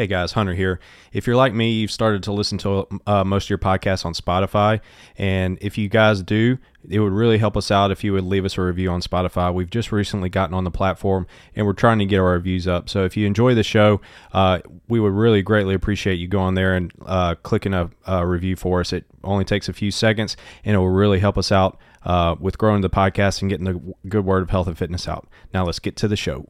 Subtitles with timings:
[0.00, 0.80] Hey guys, Hunter here.
[1.12, 4.14] If you're like me, you've started to listen to uh, most of your podcasts on
[4.14, 4.80] Spotify.
[5.18, 6.56] And if you guys do,
[6.88, 9.52] it would really help us out if you would leave us a review on Spotify.
[9.52, 12.88] We've just recently gotten on the platform and we're trying to get our reviews up.
[12.88, 14.00] So if you enjoy the show,
[14.32, 18.56] uh, we would really greatly appreciate you going there and uh, clicking a, a, review
[18.56, 18.94] for us.
[18.94, 22.56] It only takes a few seconds and it will really help us out uh, with
[22.56, 25.28] growing the podcast and getting the good word of health and fitness out.
[25.52, 26.46] Now let's get to the show.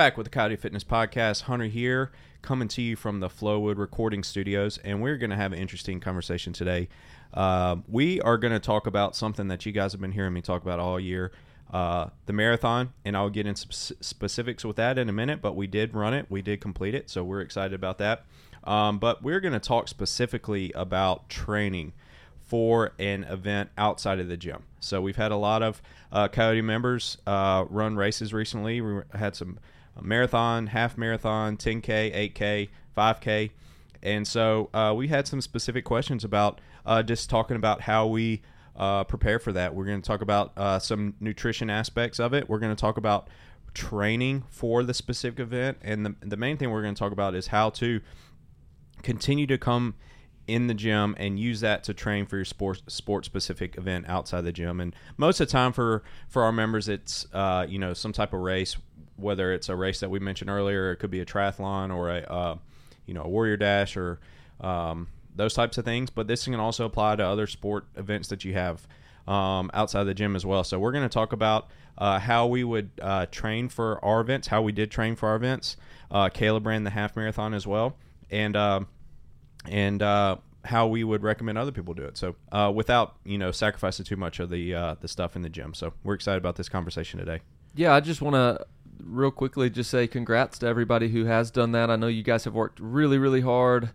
[0.00, 1.42] Back with the Coyote Fitness Podcast.
[1.42, 5.52] Hunter here, coming to you from the Flowood Recording Studios, and we're going to have
[5.52, 6.88] an interesting conversation today.
[7.34, 10.40] Uh, we are going to talk about something that you guys have been hearing me
[10.40, 11.32] talk about all year
[11.70, 15.66] uh, the marathon, and I'll get into specifics with that in a minute, but we
[15.66, 18.24] did run it, we did complete it, so we're excited about that.
[18.64, 21.92] Um, but we're going to talk specifically about training
[22.46, 24.62] for an event outside of the gym.
[24.80, 28.80] So we've had a lot of uh, Coyote members uh, run races recently.
[28.80, 29.58] We had some
[30.00, 33.50] marathon, half marathon, 10K, 8K, 5K.
[34.02, 38.42] And so uh, we had some specific questions about uh, just talking about how we
[38.76, 39.74] uh, prepare for that.
[39.74, 42.48] We're going to talk about uh, some nutrition aspects of it.
[42.48, 43.28] We're going to talk about
[43.74, 45.78] training for the specific event.
[45.82, 48.00] And the, the main thing we're going to talk about is how to
[49.02, 49.94] continue to come–
[50.50, 54.40] in the gym and use that to train for your sports sport specific event outside
[54.40, 54.80] the gym.
[54.80, 58.32] And most of the time for for our members, it's uh, you know some type
[58.32, 58.76] of race,
[59.20, 62.20] whether it's a race that we mentioned earlier, it could be a triathlon or a
[62.20, 62.56] uh,
[63.06, 64.20] you know a warrior dash or
[64.60, 66.10] um, those types of things.
[66.10, 68.86] But this can also apply to other sport events that you have
[69.26, 70.64] um, outside the gym as well.
[70.64, 74.48] So we're going to talk about uh, how we would uh, train for our events,
[74.48, 75.76] how we did train for our events.
[76.10, 77.96] Uh, Caleb ran the half marathon as well,
[78.30, 78.80] and uh,
[79.66, 82.16] and uh, how we would recommend other people do it.
[82.16, 82.34] So
[82.72, 85.74] without you know sacrificing too much of the the stuff in the gym.
[85.74, 87.40] So we're excited about this conversation today.
[87.74, 88.66] Yeah, I just want to
[89.04, 91.90] real quickly just say congrats to everybody who has done that.
[91.90, 93.90] I know you guys have worked really really hard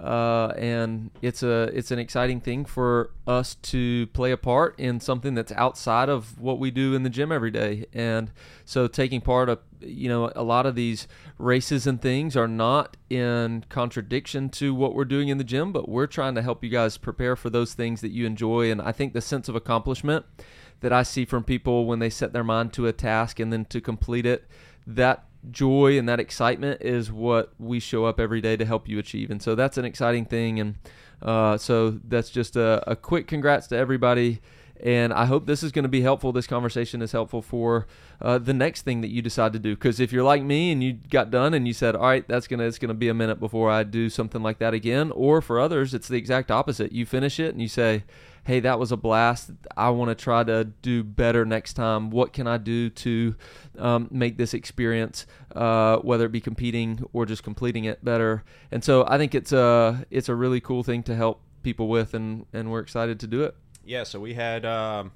[0.00, 5.00] uh, and it's a it's an exciting thing for us to play a part in
[5.00, 7.86] something that's outside of what we do in the gym every day.
[7.92, 8.30] And
[8.64, 12.96] so, taking part of you know a lot of these races and things are not
[13.10, 16.70] in contradiction to what we're doing in the gym, but we're trying to help you
[16.70, 18.70] guys prepare for those things that you enjoy.
[18.70, 20.24] And I think the sense of accomplishment
[20.80, 23.64] that I see from people when they set their mind to a task and then
[23.66, 24.46] to complete it
[24.88, 28.98] that joy and that excitement is what we show up every day to help you
[28.98, 29.30] achieve.
[29.30, 30.58] And so that's an exciting thing.
[30.58, 30.74] And
[31.22, 34.40] uh, so that's just a, a quick congrats to everybody.
[34.82, 36.32] And I hope this is going to be helpful.
[36.32, 37.86] This conversation is helpful for
[38.20, 39.74] uh, the next thing that you decide to do.
[39.74, 42.46] Because if you're like me and you got done and you said, "All right, that's
[42.46, 45.60] gonna it's gonna be a minute before I do something like that again," or for
[45.60, 46.92] others, it's the exact opposite.
[46.92, 48.04] You finish it and you say,
[48.48, 49.50] hey, that was a blast.
[49.76, 52.08] I want to try to do better next time.
[52.08, 53.36] What can I do to
[53.78, 58.44] um, make this experience, uh, whether it be competing or just completing it, better?
[58.72, 62.14] And so I think it's a it's a really cool thing to help people with,
[62.14, 63.54] and and we're excited to do it.
[63.88, 64.04] Yeah.
[64.04, 64.64] So we had.
[64.64, 65.12] Um,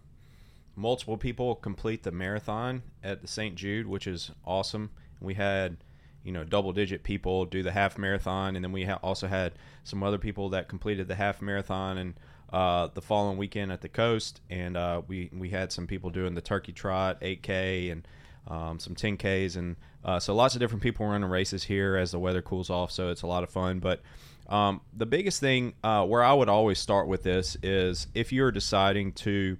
[0.74, 3.54] multiple people complete the marathon at the St.
[3.54, 4.90] Jude, which is awesome.
[5.20, 5.76] We had
[6.24, 9.52] you know double digit people do the half marathon and then we ha- also had
[9.82, 12.14] some other people that completed the half marathon and
[12.52, 16.34] uh, the following weekend at the coast, and uh, we we had some people doing
[16.34, 18.06] the turkey trot, 8K, and
[18.46, 22.18] um, some 10Ks, and uh, so lots of different people running races here as the
[22.18, 22.92] weather cools off.
[22.92, 23.78] So it's a lot of fun.
[23.78, 24.02] But
[24.48, 28.50] um, the biggest thing uh, where I would always start with this is if you're
[28.50, 29.56] deciding to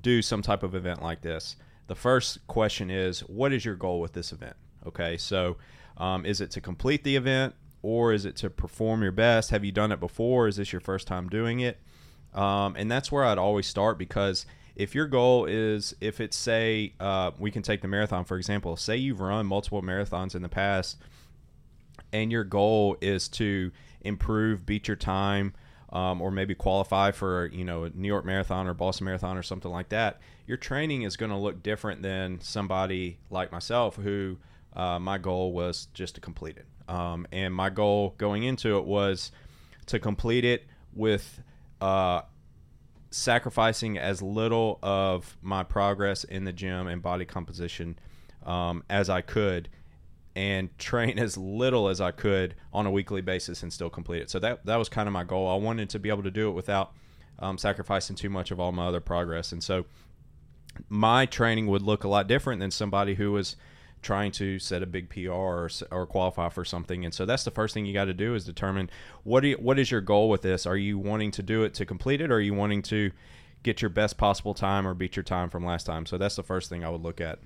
[0.00, 1.56] do some type of event like this,
[1.88, 4.56] the first question is, what is your goal with this event?
[4.86, 5.56] Okay, so
[5.96, 7.54] um, is it to complete the event?
[7.82, 9.50] Or is it to perform your best?
[9.50, 10.48] Have you done it before?
[10.48, 11.78] Is this your first time doing it?
[12.34, 14.46] Um, and that's where I'd always start because
[14.76, 18.76] if your goal is, if it's say, uh, we can take the marathon for example,
[18.76, 20.98] say you've run multiple marathons in the past
[22.12, 25.54] and your goal is to improve, beat your time,
[25.92, 29.42] um, or maybe qualify for you know a New York Marathon or Boston Marathon or
[29.42, 34.36] something like that, your training is going to look different than somebody like myself who
[34.74, 36.66] uh, my goal was just to complete it.
[36.88, 39.32] Um, and my goal going into it was
[39.86, 41.42] to complete it with
[41.80, 42.22] uh,
[43.10, 47.98] sacrificing as little of my progress in the gym and body composition
[48.44, 49.68] um, as I could
[50.36, 54.30] and train as little as I could on a weekly basis and still complete it.
[54.30, 55.48] So that that was kind of my goal.
[55.48, 56.92] I wanted to be able to do it without
[57.38, 59.52] um, sacrificing too much of all my other progress.
[59.52, 59.86] And so
[60.88, 63.56] my training would look a lot different than somebody who was
[64.02, 67.04] trying to set a big PR or, or qualify for something.
[67.04, 68.90] And so that's the first thing you got to do is determine
[69.24, 70.66] what you, what is your goal with this?
[70.66, 73.10] Are you wanting to do it to complete it, or are you wanting to
[73.62, 76.06] get your best possible time or beat your time from last time?
[76.06, 77.40] So that's the first thing I would look at.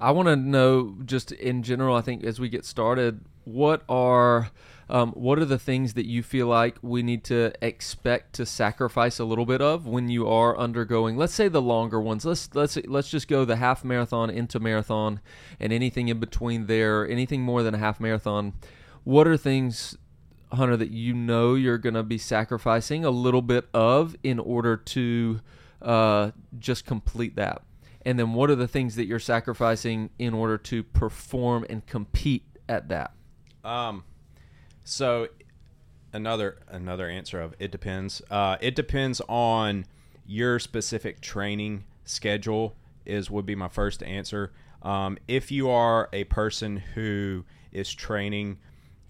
[0.00, 1.96] I want to know just in general.
[1.96, 4.50] I think as we get started, what are
[4.90, 9.18] um, what are the things that you feel like we need to expect to sacrifice
[9.18, 12.24] a little bit of when you are undergoing, let's say the longer ones.
[12.24, 15.20] Let's let's let's just go the half marathon into marathon,
[15.60, 18.54] and anything in between there, anything more than a half marathon.
[19.04, 19.96] What are things,
[20.52, 24.76] Hunter, that you know you're going to be sacrificing a little bit of in order
[24.76, 25.40] to
[25.82, 27.62] uh, just complete that?
[28.08, 32.42] And then what are the things that you're sacrificing in order to perform and compete
[32.66, 33.12] at that?
[33.62, 34.02] Um
[34.82, 35.28] so
[36.14, 38.22] another another answer of it depends.
[38.30, 39.84] Uh it depends on
[40.26, 42.74] your specific training schedule
[43.04, 44.52] is would be my first answer.
[44.80, 48.58] Um, if you are a person who is training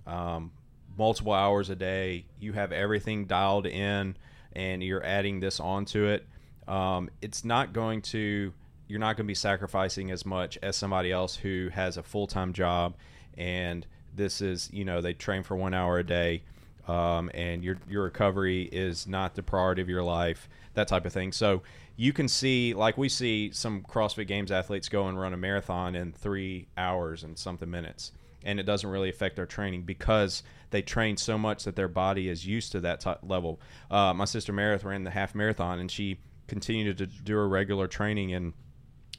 [0.08, 0.50] um,
[0.96, 4.16] multiple hours a day you have everything dialed in
[4.54, 6.26] and you're adding this onto it
[6.66, 8.52] um, it's not going to
[8.88, 12.26] you're not going to be sacrificing as much as somebody else who has a full
[12.26, 12.94] time job,
[13.36, 16.42] and this is you know they train for one hour a day,
[16.88, 21.12] um, and your your recovery is not the priority of your life, that type of
[21.12, 21.32] thing.
[21.32, 21.62] So
[21.96, 25.94] you can see like we see some CrossFit Games athletes go and run a marathon
[25.94, 28.12] in three hours and something minutes.
[28.44, 32.28] And it doesn't really affect their training because they train so much that their body
[32.28, 33.60] is used to that t- level.
[33.90, 37.88] Uh, my sister Meredith ran the half marathon, and she continued to do her regular
[37.88, 38.52] training and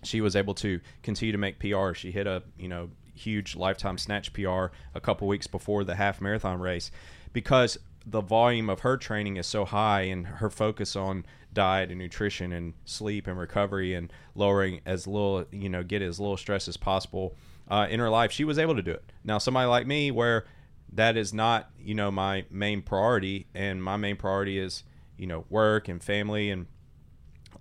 [0.03, 1.93] she was able to continue to make PR.
[1.93, 6.21] She hit a you know huge lifetime snatch PR a couple weeks before the half
[6.21, 6.89] marathon race
[7.33, 11.99] because the volume of her training is so high and her focus on diet and
[11.99, 16.67] nutrition and sleep and recovery and lowering as little you know get as little stress
[16.67, 17.35] as possible
[17.69, 20.45] uh, in her life she was able to do it now somebody like me where
[20.93, 24.83] that is not you know my main priority and my main priority is
[25.17, 26.67] you know work and family and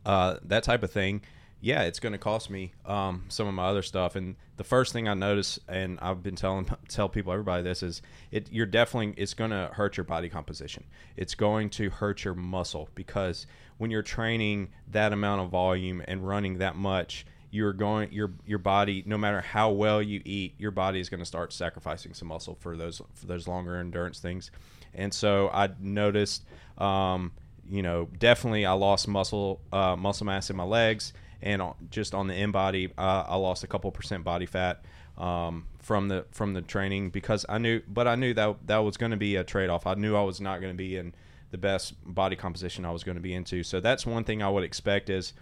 [0.07, 1.21] uh, that type of thing
[1.61, 4.15] yeah, it's going to cost me um, some of my other stuff.
[4.15, 8.01] And the first thing I notice, and I've been telling tell people everybody this is,
[8.31, 10.85] it you're definitely it's going to hurt your body composition.
[11.17, 13.47] It's going to hurt your muscle because
[13.79, 18.59] when you're training that amount of volume and running that much, you're going your your
[18.59, 22.29] body no matter how well you eat, your body is going to start sacrificing some
[22.29, 24.51] muscle for those for those longer endurance things.
[24.95, 26.45] And so I noticed.
[26.77, 27.33] Um,
[27.71, 32.27] you know, definitely I lost muscle uh, muscle mass in my legs and just on
[32.27, 34.85] the InBody, uh, I lost a couple percent body fat
[35.17, 38.97] um, from the from the training because I knew, but I knew that that was
[38.97, 39.87] going to be a trade off.
[39.87, 41.15] I knew I was not going to be in
[41.51, 43.63] the best body composition I was going to be into.
[43.63, 45.33] So that's one thing I would expect is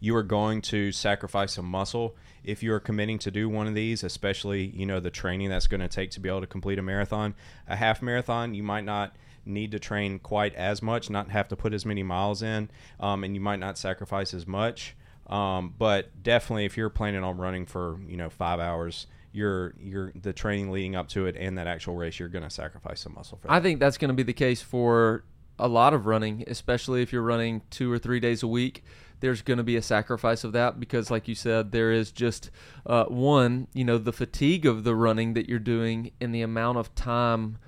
[0.00, 3.74] you are going to sacrifice some muscle if you are committing to do one of
[3.74, 6.78] these, especially you know the training that's going to take to be able to complete
[6.78, 7.34] a marathon.
[7.66, 11.56] A half marathon, you might not need to train quite as much, not have to
[11.56, 14.94] put as many miles in, um, and you might not sacrifice as much.
[15.28, 20.12] Um, but definitely, if you're planning on running for you know five hours, you're you're
[20.14, 23.14] the training leading up to it and that actual race, you're going to sacrifice some
[23.14, 23.48] muscle for.
[23.48, 23.54] That.
[23.54, 25.24] I think that's going to be the case for
[25.58, 28.84] a lot of running, especially if you're running two or three days a week.
[29.20, 32.50] There's going to be a sacrifice of that because, like you said, there is just
[32.86, 36.78] uh, one, you know, the fatigue of the running that you're doing and the amount
[36.78, 37.58] of time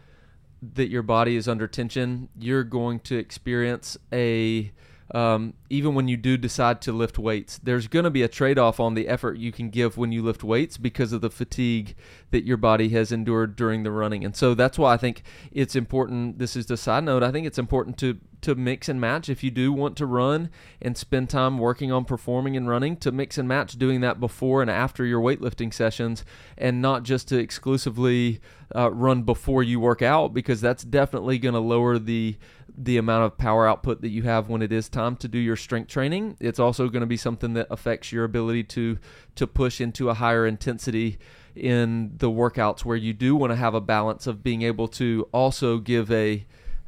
[0.63, 2.29] that your body is under tension.
[2.39, 4.71] You're going to experience a
[5.13, 8.59] um, even when you do decide to lift weights, there's going to be a trade
[8.59, 11.97] off on the effort you can give when you lift weights because of the fatigue
[12.31, 14.25] that your body has endured during the running.
[14.25, 16.39] And so that's why I think it's important.
[16.39, 17.23] This is the side note.
[17.23, 20.49] I think it's important to to mix and match if you do want to run
[20.81, 24.63] and spend time working on performing and running to mix and match doing that before
[24.63, 26.25] and after your weightlifting sessions
[26.57, 28.41] and not just to exclusively
[28.75, 32.37] uh, run before you work out because that's definitely going to lower the
[32.77, 35.57] the amount of power output that you have when it is time to do your
[35.57, 36.37] strength training.
[36.41, 38.99] It's also going to be something that affects your ability to
[39.35, 41.19] to push into a higher intensity
[41.55, 45.29] in the workouts where you do want to have a balance of being able to
[45.33, 46.47] also give a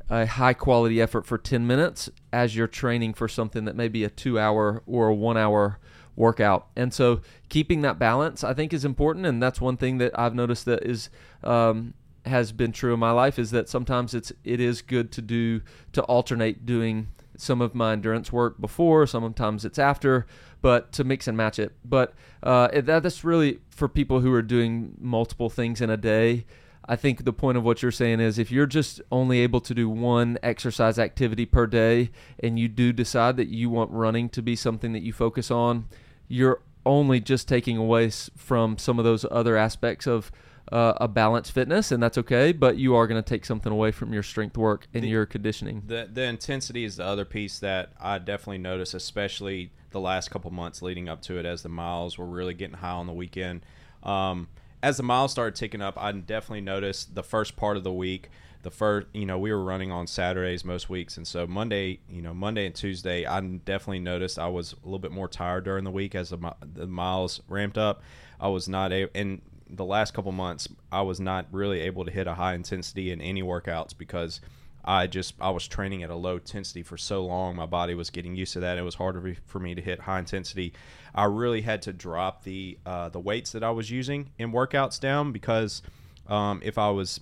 [0.09, 4.05] a high quality effort for 10 minutes as you're training for something that may be
[4.05, 5.79] a two hour or a one hour
[6.17, 6.69] workout.
[6.77, 9.27] And so keeping that balance, I think, is important.
[9.27, 11.11] And that's one thing that I've noticed that is
[11.43, 11.95] um,
[12.27, 15.61] has been true in my life is that sometimes it's it is good to do
[15.93, 20.27] to alternate doing some of my endurance work before, sometimes it's after,
[20.61, 21.73] but to mix and match it.
[21.85, 26.45] But uh, that, that's really for people who are doing multiple things in a day.
[26.85, 29.75] I think the point of what you're saying is if you're just only able to
[29.75, 34.43] do one exercise activity per day and you do decide that you want running to
[34.43, 35.87] be something that you focus on,
[36.33, 40.33] you're only just taking away from some of those other aspects of
[40.71, 42.53] uh, a balanced fitness, and that's okay.
[42.53, 45.27] But you are going to take something away from your strength work and The- your
[45.27, 45.83] conditioning.
[45.87, 50.51] The the intensity is the other piece that I definitely noticed, especially the last couple
[50.51, 53.67] months leading up to it, as the miles were really getting high on the weekend.
[54.03, 54.49] Um,
[54.83, 58.31] as the miles started ticking up, I definitely noticed the first part of the week.
[58.63, 62.23] The first, you know, we were running on Saturdays most weeks, and so Monday, you
[62.23, 65.83] know, Monday and Tuesday, I definitely noticed I was a little bit more tired during
[65.85, 68.03] the week as the, the miles ramped up.
[68.39, 72.11] I was not able, and the last couple months, I was not really able to
[72.11, 74.41] hit a high intensity in any workouts because
[74.85, 77.57] I just I was training at a low intensity for so long.
[77.57, 78.79] My body was getting used to that.
[78.79, 80.73] It was harder for me to hit high intensity.
[81.15, 84.99] I really had to drop the uh, the weights that I was using in workouts
[84.99, 85.83] down because
[86.27, 87.21] um, if I was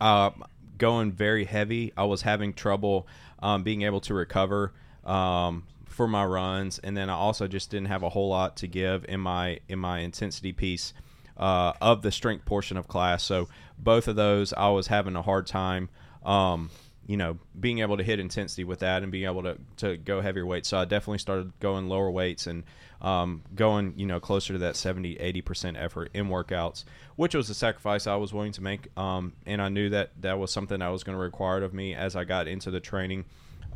[0.00, 0.30] uh,
[0.78, 3.06] going very heavy, I was having trouble
[3.40, 4.72] um, being able to recover
[5.04, 8.66] um, for my runs, and then I also just didn't have a whole lot to
[8.66, 10.92] give in my in my intensity piece
[11.36, 13.22] uh, of the strength portion of class.
[13.22, 13.48] So
[13.78, 15.88] both of those, I was having a hard time.
[16.24, 16.70] Um,
[17.06, 20.20] you know, being able to hit intensity with that and being able to, to go
[20.20, 20.68] heavier weights.
[20.68, 22.64] So I definitely started going lower weights and
[23.00, 26.84] um, going, you know, closer to that 70, 80% effort in workouts,
[27.14, 28.88] which was a sacrifice I was willing to make.
[28.98, 31.94] Um, and I knew that that was something that was going to require of me
[31.94, 33.24] as I got into the training.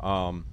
[0.01, 0.45] Um,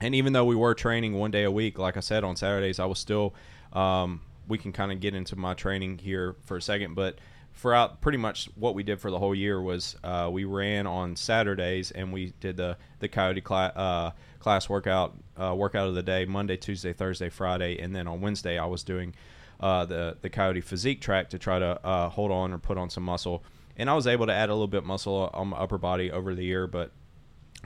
[0.00, 2.78] and even though we were training one day a week, like I said, on Saturdays,
[2.78, 3.34] I was still,
[3.74, 7.18] um, we can kind of get into my training here for a second, but
[7.56, 11.16] throughout pretty much what we did for the whole year was uh, we ran on
[11.16, 16.02] Saturdays and we did the the Coyote class, uh, class workout uh, workout of the
[16.02, 19.14] day Monday, Tuesday, Thursday, Friday, and then on Wednesday I was doing
[19.58, 22.90] uh, the the Coyote physique track to try to uh, hold on or put on
[22.90, 23.42] some muscle.
[23.78, 26.34] And I was able to add a little bit muscle on my upper body over
[26.34, 26.92] the year, but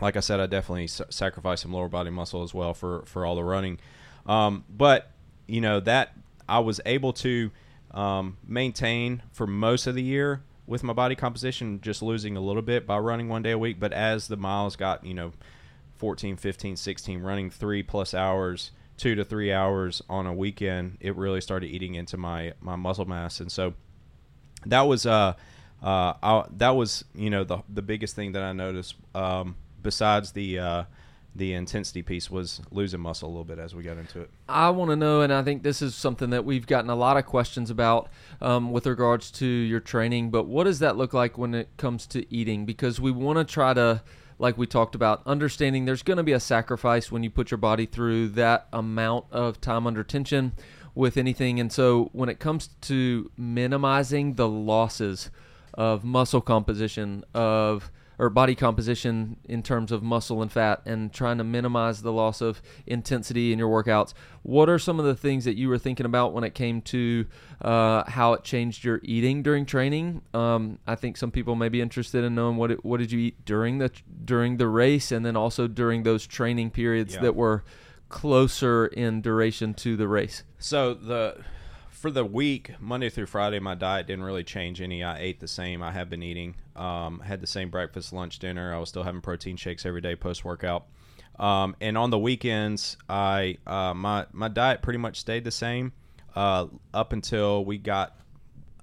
[0.00, 3.26] like I said, I definitely s- sacrificed some lower body muscle as well for for
[3.26, 3.78] all the running.
[4.26, 5.10] Um, but
[5.48, 6.16] you know that
[6.48, 7.50] I was able to
[7.92, 12.62] um, maintain for most of the year with my body composition, just losing a little
[12.62, 13.80] bit by running one day a week.
[13.80, 15.32] But as the miles got, you know,
[15.96, 21.16] 14, 15, 16, running three plus hours, two to three hours on a weekend, it
[21.16, 23.40] really started eating into my, my muscle mass.
[23.40, 23.74] And so
[24.66, 25.34] that was, uh,
[25.82, 30.32] uh, I, that was, you know, the, the biggest thing that I noticed, um, besides
[30.32, 30.84] the, uh,
[31.34, 34.30] the intensity piece was losing muscle a little bit as we got into it.
[34.48, 37.16] I want to know, and I think this is something that we've gotten a lot
[37.16, 38.10] of questions about
[38.40, 40.30] um, with regards to your training.
[40.30, 42.66] But what does that look like when it comes to eating?
[42.66, 44.02] Because we want to try to,
[44.38, 47.58] like we talked about, understanding there's going to be a sacrifice when you put your
[47.58, 50.52] body through that amount of time under tension
[50.96, 51.60] with anything.
[51.60, 55.30] And so when it comes to minimizing the losses
[55.74, 61.38] of muscle composition, of or body composition in terms of muscle and fat and trying
[61.38, 64.12] to minimize the loss of intensity in your workouts.
[64.42, 67.24] What are some of the things that you were thinking about when it came to
[67.62, 70.20] uh, how it changed your eating during training?
[70.34, 73.20] Um, I think some people may be interested in knowing what it, what did you
[73.20, 73.90] eat during the
[74.22, 77.22] during the race and then also during those training periods Yeah.
[77.22, 77.64] that were
[78.10, 80.42] closer in duration to the race.
[80.58, 81.38] So the
[82.00, 85.04] for the week, Monday through Friday, my diet didn't really change any.
[85.04, 85.82] I ate the same.
[85.82, 86.56] I have been eating.
[86.74, 88.74] Um, had the same breakfast, lunch, dinner.
[88.74, 90.86] I was still having protein shakes every day post workout.
[91.38, 95.92] Um, and on the weekends, I uh, my my diet pretty much stayed the same
[96.34, 98.16] uh, up until we got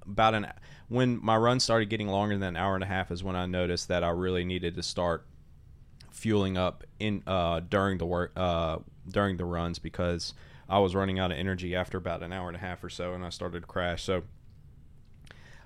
[0.06, 0.54] about an
[0.88, 3.48] when my run started getting longer than an hour and a half is when I
[3.48, 5.26] noticed that I really needed to start
[6.12, 8.78] fueling up in uh, during the work uh,
[9.10, 10.36] during the runs because
[10.70, 13.14] I was running out of energy after about an hour and a half or so,
[13.14, 14.04] and I started to crash.
[14.04, 14.24] So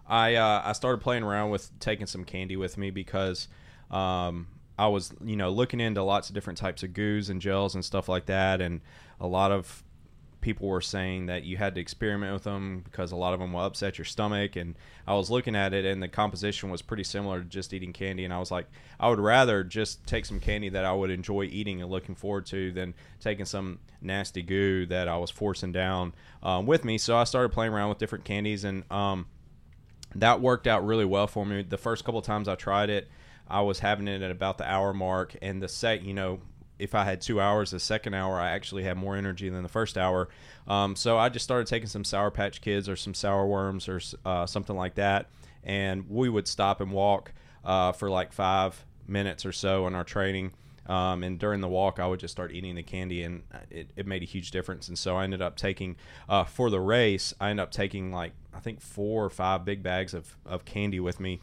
[0.07, 3.47] I uh, I started playing around with taking some candy with me because
[3.89, 7.75] um, I was you know looking into lots of different types of goos and gels
[7.75, 8.81] and stuff like that, and
[9.19, 9.83] a lot of
[10.41, 13.53] people were saying that you had to experiment with them because a lot of them
[13.53, 14.75] will upset your stomach and
[15.07, 18.25] I was looking at it and the composition was pretty similar to just eating candy
[18.25, 18.67] and I was like
[18.99, 22.45] I would rather just take some candy that I would enjoy eating and looking forward
[22.47, 26.97] to than taking some nasty goo that I was forcing down um, with me.
[26.97, 29.27] So I started playing around with different candies and um,
[30.15, 31.61] that worked out really well for me.
[31.61, 33.07] The first couple of times I tried it
[33.51, 36.39] I was having it at about the hour mark, and the set, you know,
[36.81, 39.69] if I had two hours, the second hour I actually had more energy than the
[39.69, 40.29] first hour.
[40.67, 44.01] Um, so I just started taking some Sour Patch Kids or some sour worms or
[44.25, 45.29] uh, something like that,
[45.63, 47.33] and we would stop and walk
[47.63, 50.51] uh, for like five minutes or so in our training.
[50.87, 54.07] Um, and during the walk, I would just start eating the candy, and it, it
[54.07, 54.87] made a huge difference.
[54.87, 55.95] And so I ended up taking,
[56.27, 59.83] uh, for the race, I ended up taking like, I think four or five big
[59.83, 61.39] bags of, of candy with me.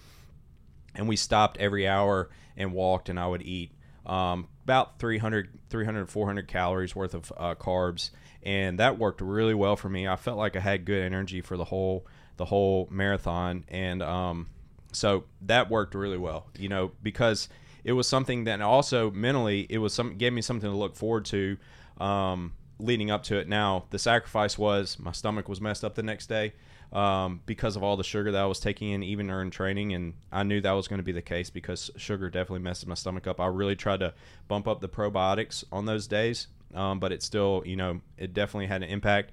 [0.94, 3.70] And we stopped every hour and walked, and I would eat
[4.04, 8.10] um, about 300, 300, 400 calories worth of uh, carbs.
[8.42, 10.06] And that worked really well for me.
[10.06, 12.06] I felt like I had good energy for the whole
[12.36, 14.46] the whole marathon, and um,
[14.92, 16.46] so that worked really well.
[16.56, 17.48] You know, because
[17.82, 21.24] it was something that also mentally it was some gave me something to look forward
[21.26, 21.56] to
[21.98, 23.48] um, leading up to it.
[23.48, 26.52] Now the sacrifice was my stomach was messed up the next day
[26.92, 30.14] um, because of all the sugar that I was taking in even during training, and
[30.32, 33.26] I knew that was going to be the case because sugar definitely messes my stomach
[33.26, 33.40] up.
[33.40, 34.14] I really tried to
[34.48, 38.66] bump up the probiotics on those days, um, but it still you know it definitely
[38.66, 39.32] had an impact.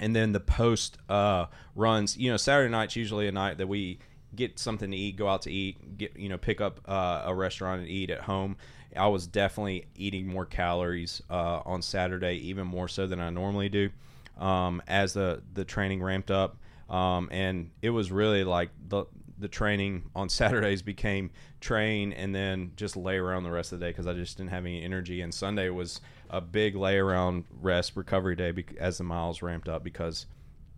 [0.00, 3.98] And then the post uh, runs, you know, Saturday night's usually a night that we
[4.34, 7.34] get something to eat, go out to eat, get you know pick up uh, a
[7.34, 8.56] restaurant and eat at home.
[8.96, 13.68] I was definitely eating more calories uh, on Saturday, even more so than I normally
[13.68, 13.90] do,
[14.38, 16.56] um, as the the training ramped up.
[16.88, 19.04] Um, and it was really like the
[19.38, 21.30] the training on Saturdays became
[21.60, 24.50] train and then just lay around the rest of the day because I just didn't
[24.50, 25.20] have any energy.
[25.20, 29.84] And Sunday was a big lay around rest recovery day as the miles ramped up
[29.84, 30.26] because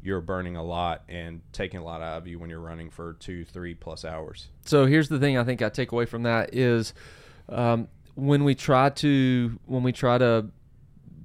[0.02, 3.14] you're burning a lot and taking a lot out of you when you're running for
[3.14, 4.48] two, three plus hours.
[4.64, 6.94] So here's the thing I think I take away from that is
[7.48, 10.46] um, when we try to when we try to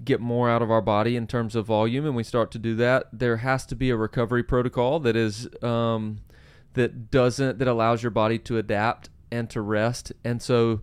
[0.05, 2.75] get more out of our body in terms of volume and we start to do
[2.75, 6.19] that, there has to be a recovery protocol that is um,
[6.74, 10.13] that doesn't that allows your body to adapt and to rest.
[10.24, 10.81] And so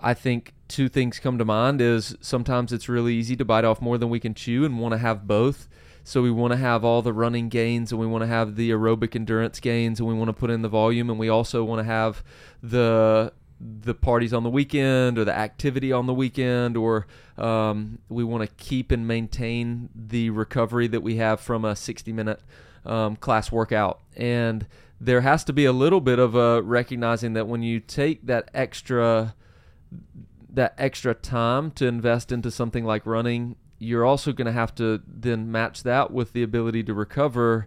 [0.00, 3.82] I think two things come to mind is sometimes it's really easy to bite off
[3.82, 5.68] more than we can chew and want to have both
[6.04, 8.70] so we want to have all the running gains and we want to have the
[8.70, 11.78] aerobic endurance gains and we want to put in the volume and we also want
[11.78, 12.22] to have
[12.62, 18.24] the the parties on the weekend or the activity on the weekend or um, we
[18.24, 22.40] want to keep and maintain the recovery that we have from a 60 minute
[22.86, 24.00] um, class workout.
[24.16, 24.66] And
[25.00, 28.50] there has to be a little bit of a recognizing that when you take that
[28.54, 29.34] extra
[30.52, 35.00] that extra time to invest into something like running you're also going to have to
[35.06, 37.66] then match that with the ability to recover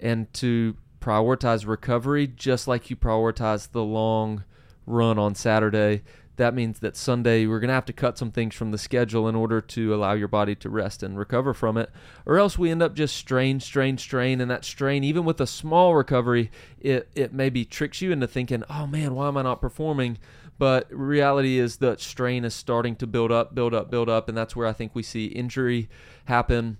[0.00, 4.44] and to prioritize recovery just like you prioritize the long
[4.86, 6.02] run on Saturday.
[6.36, 9.28] That means that Sunday we're going to have to cut some things from the schedule
[9.28, 11.90] in order to allow your body to rest and recover from it.
[12.26, 14.40] Or else we end up just strain, strain, strain.
[14.40, 18.64] And that strain, even with a small recovery, it, it maybe tricks you into thinking,
[18.68, 20.18] oh man, why am I not performing?
[20.58, 24.36] But reality is that strain is starting to build up, build up, build up, and
[24.36, 25.88] that's where I think we see injury
[26.26, 26.78] happen.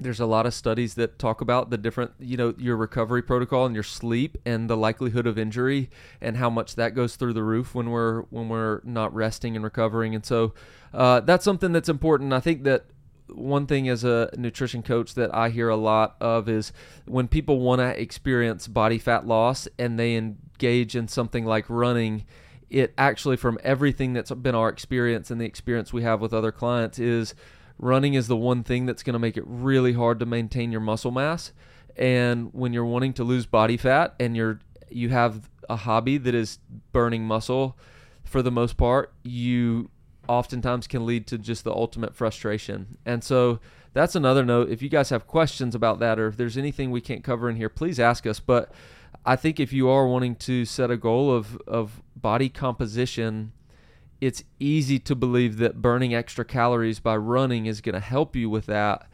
[0.00, 3.64] There's a lot of studies that talk about the different, you know, your recovery protocol
[3.64, 5.88] and your sleep and the likelihood of injury
[6.20, 9.64] and how much that goes through the roof when we're when we're not resting and
[9.64, 10.14] recovering.
[10.14, 10.52] And so
[10.92, 12.32] uh, that's something that's important.
[12.32, 12.86] I think that
[13.28, 16.72] one thing as a nutrition coach that I hear a lot of is
[17.06, 22.24] when people want to experience body fat loss and they engage in something like running
[22.70, 26.50] it actually from everything that's been our experience and the experience we have with other
[26.50, 27.34] clients is
[27.84, 30.80] running is the one thing that's going to make it really hard to maintain your
[30.80, 31.52] muscle mass.
[31.96, 34.58] And when you're wanting to lose body fat and you're
[34.90, 36.58] you have a hobby that is
[36.92, 37.76] burning muscle
[38.22, 39.90] for the most part you
[40.28, 42.96] oftentimes can lead to just the ultimate frustration.
[43.04, 43.60] And so
[43.92, 44.70] that's another note.
[44.70, 47.56] If you guys have questions about that or if there's anything we can't cover in
[47.56, 48.40] here please ask us.
[48.40, 48.72] But
[49.26, 53.52] I think if you are wanting to set a goal of, of body composition,
[54.20, 58.48] it's easy to believe that burning extra calories by running is going to help you
[58.48, 59.06] with that.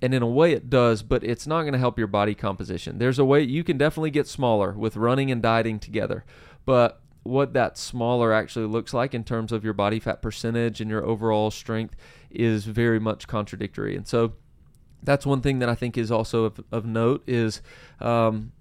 [0.00, 2.98] And in a way, it does, but it's not going to help your body composition.
[2.98, 6.24] There's a way you can definitely get smaller with running and dieting together.
[6.64, 10.90] But what that smaller actually looks like in terms of your body fat percentage and
[10.90, 11.96] your overall strength
[12.30, 13.96] is very much contradictory.
[13.96, 14.34] And so
[15.02, 17.60] that's one thing that I think is also of, of note is
[18.00, 18.52] um,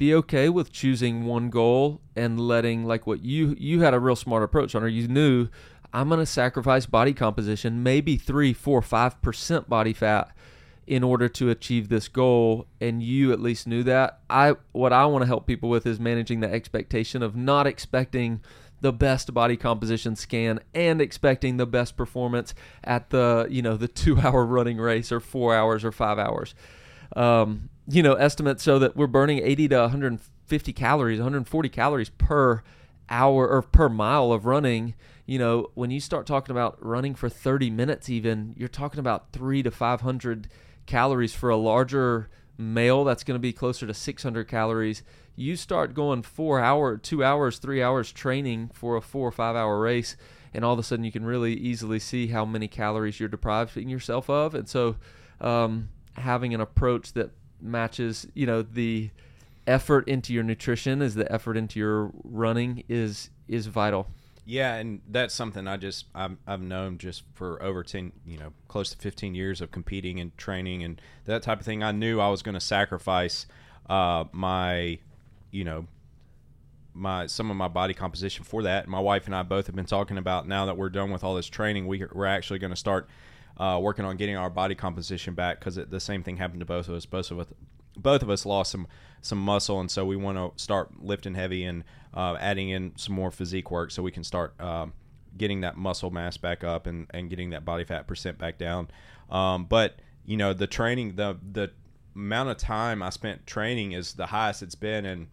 [0.00, 4.16] be okay with choosing one goal and letting like what you you had a real
[4.16, 5.46] smart approach on or you knew
[5.92, 10.34] i'm going to sacrifice body composition maybe three four five percent body fat
[10.86, 14.20] in order to achieve this goal and you at least knew that.
[14.28, 18.40] I what i want to help people with is managing the expectation of not expecting
[18.80, 23.86] the best body composition scan and expecting the best performance at the you know the
[24.02, 26.54] two hour running race or four hours or five hours.
[27.14, 32.62] Um, you know, estimates show that we're burning 80 to 150 calories, 140 calories per
[33.08, 34.94] hour or per mile of running,
[35.26, 39.32] you know, when you start talking about running for 30 minutes, even you're talking about
[39.32, 40.48] three to 500
[40.86, 43.04] calories for a larger male.
[43.04, 45.02] That's going to be closer to 600 calories.
[45.36, 49.56] You start going four hour, two hours, three hours training for a four or five
[49.56, 50.16] hour race,
[50.52, 53.88] and all of a sudden you can really easily see how many calories you're depriving
[53.88, 54.54] yourself of.
[54.54, 54.96] And so,
[55.40, 57.30] um, having an approach that
[57.62, 59.10] matches, you know, the
[59.66, 64.08] effort into your nutrition is the effort into your running is is vital.
[64.46, 68.52] Yeah, and that's something I just I've, I've known just for over ten, you know,
[68.68, 71.82] close to fifteen years of competing and training and that type of thing.
[71.82, 73.46] I knew I was going to sacrifice
[73.88, 74.98] uh, my,
[75.50, 75.86] you know,
[76.94, 78.88] my some of my body composition for that.
[78.88, 81.36] My wife and I both have been talking about now that we're done with all
[81.36, 83.08] this training, we, we're actually going to start
[83.56, 86.88] uh, working on getting our body composition back because the same thing happened to both
[86.88, 87.06] of us.
[87.06, 87.46] Both of us,
[87.96, 88.86] both of us lost some
[89.22, 91.84] some muscle, and so we want to start lifting heavy and
[92.14, 94.92] uh, adding in some more physique work so we can start um,
[95.36, 98.88] getting that muscle mass back up and, and getting that body fat percent back down.
[99.28, 101.70] Um, but you know, the training, the the
[102.14, 105.28] amount of time I spent training is the highest it's been in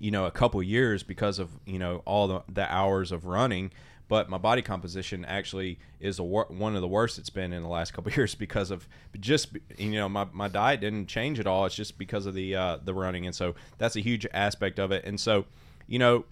[0.00, 3.72] you know a couple years because of you know all the, the hours of running
[4.14, 7.68] but my body composition actually is a one of the worst it's been in the
[7.68, 8.86] last couple years because of
[9.18, 11.66] just you know my, my diet didn't change at all.
[11.66, 13.26] It's just because of the uh, the running.
[13.26, 15.04] And so that's a huge aspect of it.
[15.04, 15.46] And so
[15.88, 16.26] you know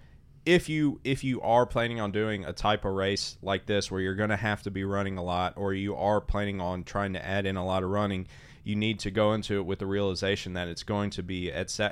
[0.47, 4.01] if you if you are planning on doing a type of race like this where
[4.01, 7.15] you're going to have to be running a lot or you are planning on trying
[7.15, 8.29] to add in a lot of running
[8.63, 11.69] you need to go into it with the realization that it's going to be at
[11.69, 11.91] sa-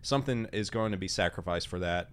[0.00, 2.08] something is going to be sacrificed for that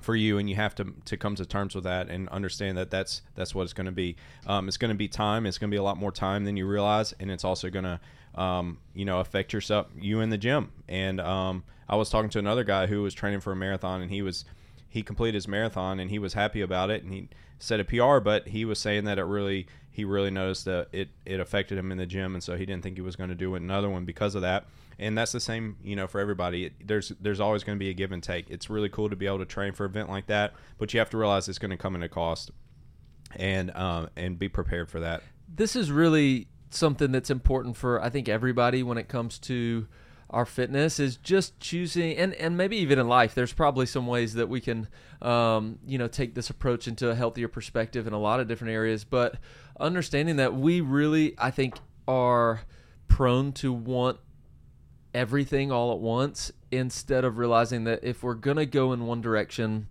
[0.00, 2.90] for you and you have to to come to terms with that and understand that
[2.90, 4.16] that's that's what it's going to be.
[4.46, 5.46] Um, it's going to be time.
[5.46, 7.84] It's going to be a lot more time than you realize and it's also going
[7.84, 8.00] to
[8.40, 10.72] um, you know affect yourself you in the gym.
[10.88, 14.10] And um, i was talking to another guy who was training for a marathon and
[14.10, 14.46] he was
[14.88, 18.20] he completed his marathon and he was happy about it and he set a pr
[18.20, 21.92] but he was saying that it really he really noticed that it it affected him
[21.92, 24.04] in the gym and so he didn't think he was going to do another one
[24.04, 24.66] because of that
[25.00, 26.66] and that's the same you know for everybody.
[26.66, 28.48] It, there's there's always going to be a give and take.
[28.48, 30.98] It's really cool to be able to train for an event like that but you
[30.98, 32.50] have to realize it's going to come at a cost.
[33.36, 35.22] And um, and be prepared for that.
[35.48, 39.86] This is really something that's important for i think everybody when it comes to
[40.30, 44.34] our fitness is just choosing and, and maybe even in life there's probably some ways
[44.34, 44.86] that we can
[45.20, 48.72] um, you know take this approach into a healthier perspective in a lot of different
[48.72, 49.04] areas.
[49.04, 49.36] But
[49.78, 52.60] understanding that we really i think are
[53.08, 54.18] prone to want
[55.14, 59.20] everything all at once instead of realizing that if we're going to go in one
[59.20, 59.88] direction,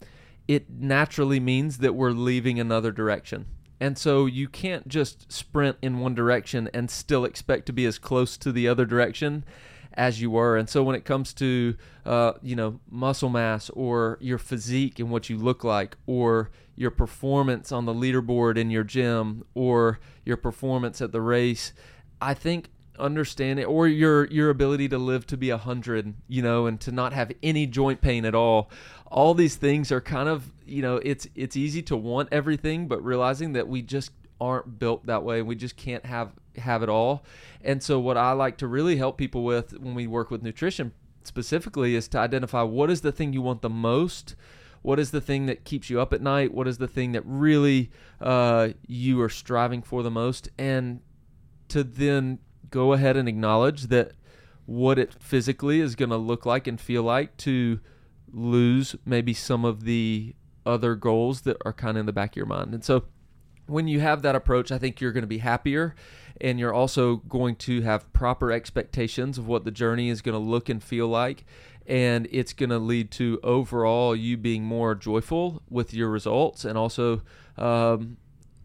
[0.48, 3.46] it naturally means that we're leaving another direction.
[3.80, 7.98] And so you can't just sprint in one direction and still expect to be as
[7.98, 9.46] close to the other direction
[9.94, 10.58] as you were.
[10.58, 15.10] And so when it comes to, uh, you know, muscle mass or your physique and
[15.10, 20.38] what you look like, or your performance on the leaderboard in your gym, or your
[20.38, 21.74] performance at the race,
[22.22, 26.42] I think understand it or your your ability to live to be a hundred you
[26.42, 28.70] know and to not have any joint pain at all.
[29.08, 33.04] All these things are kind of you know it's it's easy to want everything but
[33.04, 36.90] realizing that we just aren't built that way and we just can't have have it
[36.90, 37.24] all.
[37.62, 40.92] And so what i like to really help people with when we work with nutrition
[41.24, 44.36] specifically is to identify what is the thing you want the most
[44.82, 47.22] what is the thing that keeps you up at night what is the thing that
[47.26, 51.02] really uh, you are striving for the most and
[51.68, 54.12] to then go ahead and acknowledge that
[54.66, 57.80] what it physically is going to look like and feel like to
[58.32, 62.36] lose maybe some of the other goals that are kind of in the back of
[62.36, 62.74] your mind.
[62.74, 63.06] And so
[63.66, 65.96] when you have that approach, I think you're going to be happier
[66.42, 70.40] and you're also going to have proper expectations of what the journey is going to
[70.40, 71.46] look and feel like.
[71.86, 76.78] And it's going to lead to overall you being more joyful with your results and
[76.78, 77.24] also,
[77.58, 78.18] um,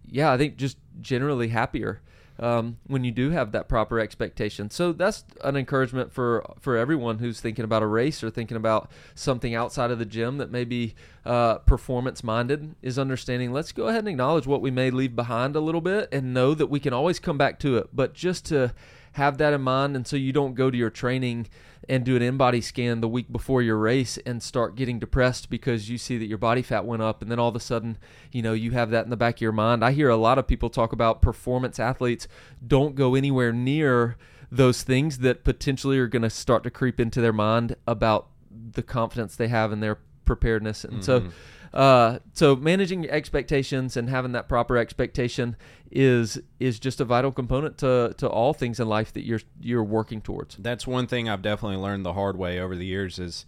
[0.06, 2.02] yeah, I think just generally happier
[2.38, 4.70] um, when you do have that proper expectation.
[4.70, 8.90] So that's an encouragement for for everyone who's thinking about a race or thinking about
[9.14, 10.94] something outside of the gym that may be
[11.24, 12.74] uh, performance minded.
[12.82, 13.52] Is understanding.
[13.52, 16.54] Let's go ahead and acknowledge what we may leave behind a little bit and know
[16.54, 17.88] that we can always come back to it.
[17.92, 18.74] But just to
[19.12, 21.46] have that in mind, and so you don't go to your training
[21.88, 25.90] and do an InBody scan the week before your race and start getting depressed because
[25.90, 27.98] you see that your body fat went up and then all of a sudden
[28.32, 30.38] you know you have that in the back of your mind i hear a lot
[30.38, 32.26] of people talk about performance athletes
[32.66, 34.16] don't go anywhere near
[34.50, 38.82] those things that potentially are going to start to creep into their mind about the
[38.82, 41.02] confidence they have in their preparedness and mm-hmm.
[41.02, 41.32] so
[41.74, 45.56] uh, so managing expectations and having that proper expectation
[45.90, 49.82] is is just a vital component to, to all things in life that you're you're
[49.82, 50.56] working towards.
[50.56, 53.44] That's one thing I've definitely learned the hard way over the years is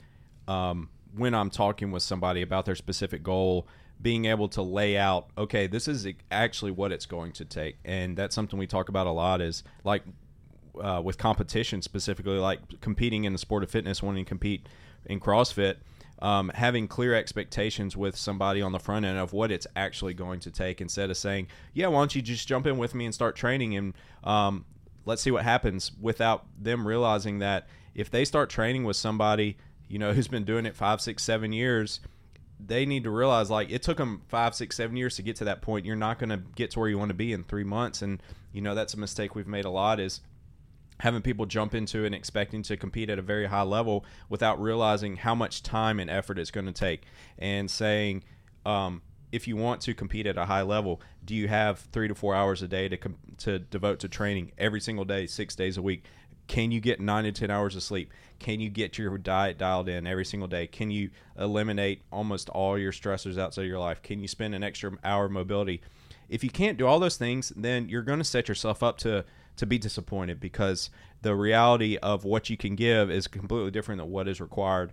[0.49, 3.69] um, when I'm talking with somebody about their specific goal,
[4.03, 8.17] being able to lay out, okay, this is actually what it's going to take, and
[8.17, 9.41] that's something we talk about a lot.
[9.41, 10.03] Is like
[10.81, 14.69] uh, with competition specifically, like competing in the sport of fitness, wanting to compete
[15.05, 15.77] in CrossFit.
[16.21, 20.41] Um, having clear expectations with somebody on the front end of what it's actually going
[20.41, 23.15] to take instead of saying, yeah, why don't you just jump in with me and
[23.15, 23.93] start training and
[24.25, 24.65] um,
[25.07, 29.57] let's see what happens without them realizing that if they start training with somebody,
[29.89, 32.01] you know, who's been doing it five, six, seven years,
[32.59, 35.45] they need to realize like it took them five, six, seven years to get to
[35.45, 35.87] that point.
[35.87, 38.03] You're not going to get to where you want to be in three months.
[38.03, 40.21] And, you know, that's a mistake we've made a lot is
[41.01, 45.17] having people jump into and expecting to compete at a very high level without realizing
[45.17, 47.03] how much time and effort it's going to take.
[47.39, 48.25] And saying
[48.65, 52.15] um, if you want to compete at a high level do you have three to
[52.15, 55.77] four hours a day to, com- to devote to training every single day six days
[55.77, 56.05] a week?
[56.47, 58.13] Can you get nine to ten hours of sleep?
[58.39, 60.69] Can you get your diet dialed in every single day?
[60.69, 64.01] Can you eliminate almost all your stressors outside of your life?
[64.03, 65.83] Can you spend an extra hour mobility?
[66.29, 69.25] If you can't do all those things then you're going to set yourself up to
[69.57, 70.91] to be disappointed because
[71.23, 74.93] the reality of what you can give is completely different than what is required.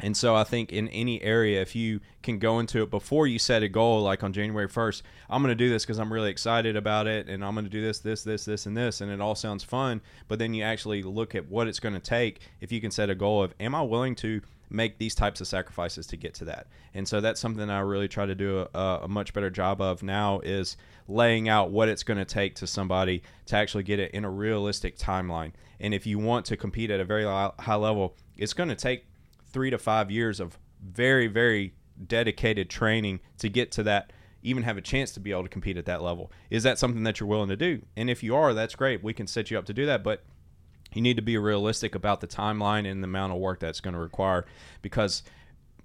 [0.00, 3.38] And so I think in any area, if you can go into it before you
[3.38, 6.30] set a goal, like on January 1st, I'm going to do this because I'm really
[6.30, 9.00] excited about it and I'm going to do this, this, this, this, and this.
[9.00, 10.00] And it all sounds fun.
[10.28, 12.40] But then you actually look at what it's going to take.
[12.60, 15.46] If you can set a goal of, am I willing to make these types of
[15.46, 16.66] sacrifices to get to that.
[16.94, 20.02] And so that's something I really try to do a, a much better job of
[20.02, 24.12] now is laying out what it's going to take to somebody to actually get it
[24.12, 25.52] in a realistic timeline.
[25.80, 29.06] And if you want to compete at a very high level, it's going to take
[29.50, 31.74] three to five years of very, very
[32.06, 35.76] dedicated training to get to that even have a chance to be able to compete
[35.76, 36.30] at that level.
[36.48, 37.82] Is that something that you're willing to do?
[37.96, 39.02] And if you are, that's great.
[39.02, 40.04] We can set you up to do that.
[40.04, 40.22] But
[40.92, 43.94] you need to be realistic about the timeline and the amount of work that's going
[43.94, 44.46] to require
[44.80, 45.22] because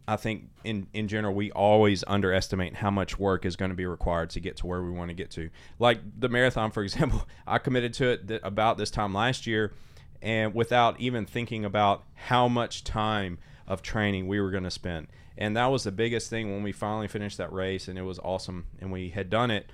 [0.08, 3.86] I think in in general we always underestimate how much work is going to be
[3.86, 5.50] required to get to where we want to get to.
[5.80, 9.74] Like the marathon, for example, I committed to it th- about this time last year,
[10.22, 15.08] and without even thinking about how much time of training we were going to spend.
[15.38, 18.20] And that was the biggest thing when we finally finished that race, and it was
[18.20, 19.72] awesome, and we had done it.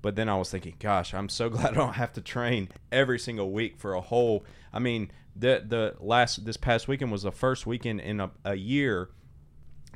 [0.00, 3.18] But then I was thinking, gosh, I'm so glad I don't have to train every
[3.18, 4.44] single week for a whole.
[4.72, 8.54] I mean, the the last this past weekend was the first weekend in a, a
[8.54, 9.10] year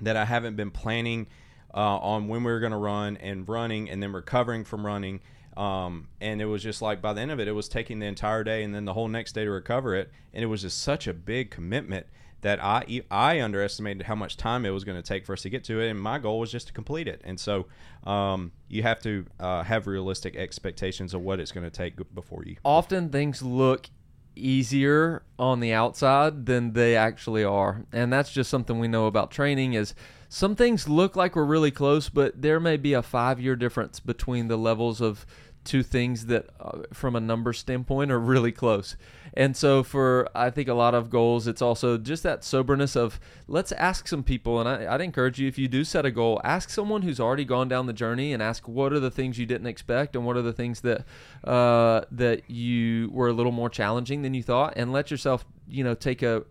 [0.00, 1.26] that I haven't been planning
[1.74, 5.20] uh, on when we were going to run and running and then recovering from running.
[5.56, 8.06] Um, and it was just like by the end of it, it was taking the
[8.06, 10.10] entire day and then the whole next day to recover it.
[10.34, 12.06] And it was just such a big commitment
[12.42, 15.50] that I I underestimated how much time it was going to take for us to
[15.50, 17.20] get to it, and my goal was just to complete it.
[17.24, 17.66] And so
[18.04, 22.44] um, you have to uh, have realistic expectations of what it's going to take before
[22.44, 22.56] you.
[22.64, 23.88] Often things look
[24.34, 29.30] easier on the outside than they actually are, and that's just something we know about
[29.30, 29.74] training.
[29.74, 29.94] Is
[30.28, 34.00] some things look like we're really close, but there may be a five year difference
[34.00, 35.26] between the levels of
[35.66, 38.96] two things that, uh, from a number standpoint, are really close.
[39.34, 43.20] And so, for I think a lot of goals, it's also just that soberness of
[43.46, 44.58] let's ask some people.
[44.58, 47.44] And I, would encourage you, if you do set a goal, ask someone who's already
[47.44, 50.36] gone down the journey and ask what are the things you didn't expect and what
[50.36, 51.04] are the things that
[51.44, 55.84] uh, that you were a little more challenging than you thought, and let yourself, you
[55.84, 56.44] know, take a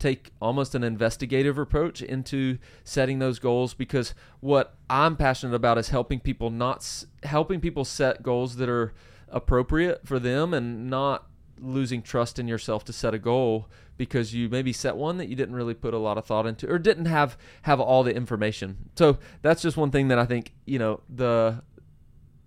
[0.00, 5.90] take almost an investigative approach into setting those goals because what I'm passionate about is
[5.90, 8.92] helping people not helping people set goals that are
[9.28, 11.26] appropriate for them and not
[11.60, 15.36] losing trust in yourself to set a goal because you maybe set one that you
[15.36, 18.90] didn't really put a lot of thought into or didn't have have all the information.
[18.96, 21.62] So that's just one thing that I think, you know, the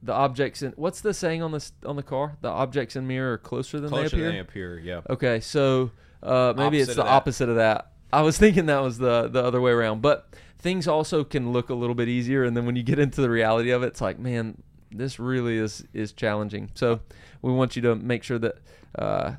[0.02, 2.38] the objects in what's the saying on this on the car?
[2.42, 4.20] The objects in mirror are closer than closer they appear.
[4.20, 5.02] Closer Than they appear, yeah.
[5.10, 5.92] Okay, so
[6.24, 7.92] uh, maybe Opposite it's the of opposite of that.
[8.12, 11.70] I was thinking that was the the other way around, but things also can look
[11.70, 14.02] a little bit easier, and then when you get into the reality of it, it's
[14.02, 16.72] like, man, this really is is challenging.
[16.76, 17.02] So
[17.42, 18.56] we want you to make sure that.
[18.98, 19.34] Uh,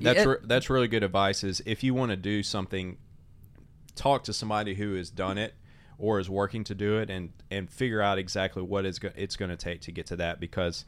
[0.00, 1.44] That's re- that's really good advice.
[1.44, 2.96] Is if you want to do something,
[3.94, 5.54] talk to somebody who has done it
[5.98, 9.36] or is working to do it, and and figure out exactly what is go- it's
[9.36, 10.40] going to take to get to that.
[10.40, 10.84] Because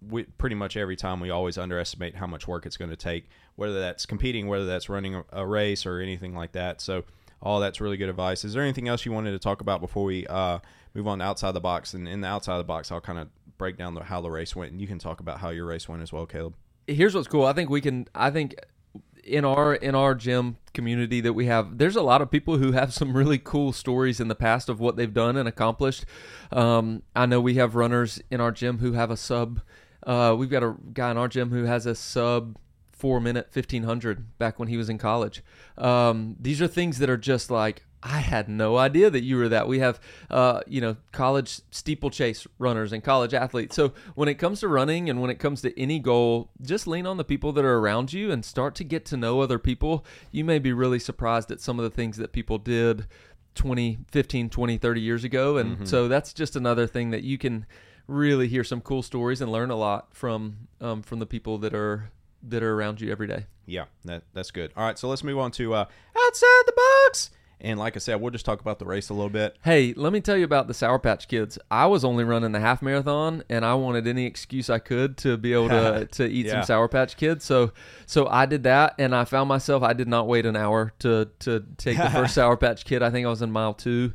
[0.00, 3.28] we pretty much every time we always underestimate how much work it's going to take,
[3.56, 6.80] whether that's competing, whether that's running a, race or anything like that.
[6.80, 7.04] So
[7.40, 8.44] all that's really good advice.
[8.44, 10.60] Is there anything else you wanted to talk about before we uh,
[10.94, 11.94] move on to outside the box?
[11.94, 14.56] And in the outside the box, I'll kind of break down the, how the race
[14.56, 16.54] went, and you can talk about how your race went as well, Caleb.
[16.86, 17.44] here's what's cool.
[17.44, 18.08] I think we can.
[18.14, 18.54] I think
[19.24, 22.72] in our in our gym community that we have, there's a lot of people who
[22.72, 26.04] have some really cool stories in the past of what they've done and accomplished.
[26.50, 29.60] Um, I know we have runners in our gym who have a sub.
[30.04, 32.56] Uh, we've got a guy in our gym who has a sub
[33.02, 35.42] four minute 1500 back when he was in college.
[35.76, 39.48] Um, these are things that are just like, I had no idea that you were
[39.48, 39.66] that.
[39.66, 39.98] We have,
[40.30, 43.74] uh, you know, college steeplechase runners and college athletes.
[43.74, 47.04] So when it comes to running and when it comes to any goal, just lean
[47.04, 50.06] on the people that are around you and start to get to know other people.
[50.30, 53.08] You may be really surprised at some of the things that people did
[53.56, 55.56] 20, 15, 20, 30 years ago.
[55.56, 55.84] And mm-hmm.
[55.86, 57.66] so that's just another thing that you can
[58.06, 61.74] really hear some cool stories and learn a lot from um, from the people that
[61.74, 62.12] are
[62.44, 63.46] that are around you every day.
[63.66, 64.72] Yeah, that, that's good.
[64.76, 65.84] All right, so let's move on to uh,
[66.16, 67.30] outside the box.
[67.64, 69.56] And like I said, we'll just talk about the race a little bit.
[69.62, 71.60] Hey, let me tell you about the Sour Patch Kids.
[71.70, 75.36] I was only running the half marathon, and I wanted any excuse I could to
[75.36, 76.52] be able to to eat yeah.
[76.52, 77.44] some Sour Patch Kids.
[77.44, 77.72] So
[78.04, 81.28] so I did that, and I found myself I did not wait an hour to
[81.38, 83.00] to take the first Sour Patch Kid.
[83.00, 84.12] I think I was in mile two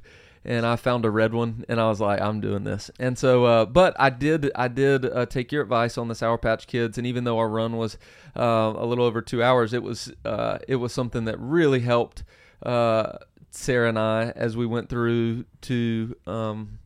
[0.47, 2.89] and I found a red one, and I was like, I'm doing this.
[2.99, 6.37] And so, uh, but I did, I did uh, take your advice on the Sour
[6.37, 7.97] Patch Kids, and even though our run was
[8.33, 12.23] uh, a little over two hours, it was, uh, it was something that really helped
[12.63, 13.17] uh,
[13.51, 16.79] Sarah and I as we went through to, um,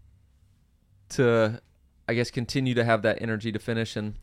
[1.09, 1.61] to,
[2.09, 4.15] I guess, continue to have that energy to finish, and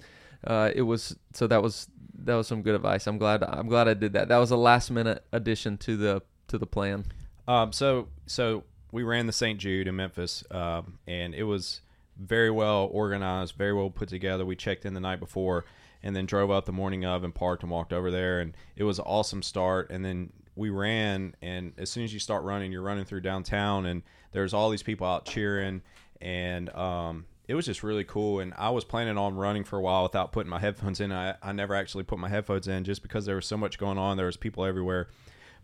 [0.45, 1.89] uh, it was so that was
[2.25, 3.07] that was some good advice.
[3.07, 4.29] I'm glad, I'm glad I did that.
[4.29, 7.07] That was a last minute addition to the to the plan.
[7.47, 9.59] Um, so so we ran the St.
[9.59, 11.81] Jude in Memphis, um, and it was
[12.19, 14.45] very well organized, very well put together.
[14.45, 15.65] We checked in the night before,
[16.03, 18.85] and then drove up the morning of and parked and walked over there, and it
[18.85, 19.91] was an awesome start.
[19.91, 23.87] And then we ran, and as soon as you start running, you're running through downtown,
[23.87, 25.83] and there's all these people out cheering,
[26.21, 28.41] and um, it was just really cool.
[28.41, 31.13] And I was planning on running for a while without putting my headphones in.
[31.13, 33.99] I, I never actually put my headphones in just because there was so much going
[33.99, 34.17] on.
[34.17, 35.09] There was people everywhere,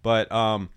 [0.02, 0.70] but um,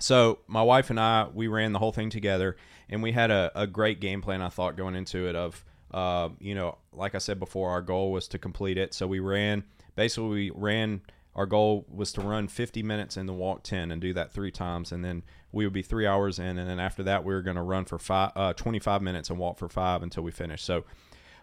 [0.00, 2.56] so my wife and I, we ran the whole thing together,
[2.88, 4.42] and we had a, a great game plan.
[4.42, 8.12] I thought going into it of, uh, you know, like I said before, our goal
[8.12, 8.94] was to complete it.
[8.94, 9.64] So we ran.
[9.94, 11.02] Basically, we ran.
[11.34, 14.52] Our goal was to run 50 minutes and then walk 10 and do that three
[14.52, 17.42] times, and then we would be three hours in, and then after that, we were
[17.42, 20.64] going to run for five, uh, 25 minutes and walk for five until we finished.
[20.64, 20.84] So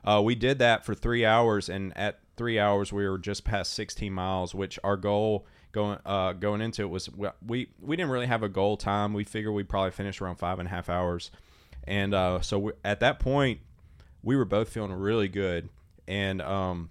[0.04, 3.74] uh, we did that for three hours, and at three hours, we were just past
[3.74, 7.10] 16 miles, which our goal going uh, going into it was
[7.46, 9.14] we we didn't really have a goal time.
[9.14, 11.32] We figured we'd probably finish around five and a half hours,
[11.86, 13.60] and uh, so we, at that point
[14.24, 15.70] we were both feeling really good,
[16.08, 16.90] and um,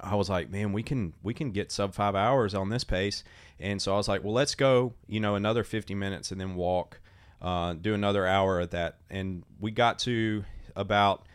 [0.00, 3.24] I was like, man, we can we can get sub five hours on this pace,
[3.58, 6.54] and so I was like, well, let's go, you know, another fifty minutes and then
[6.54, 7.00] walk,
[7.42, 10.44] uh, do another hour at that, and we got to
[10.76, 11.26] about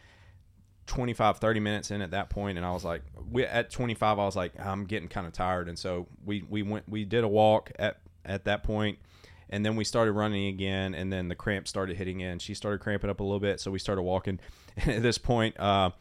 [0.85, 4.25] 25 30 minutes in at that point and i was like we, at 25 i
[4.25, 7.27] was like i'm getting kind of tired and so we we went we did a
[7.27, 8.97] walk at at that point
[9.53, 12.39] and then we started running again and then the cramp started hitting in.
[12.39, 14.39] She started cramping up a little bit so we started walking.
[14.77, 15.91] And at this point uh,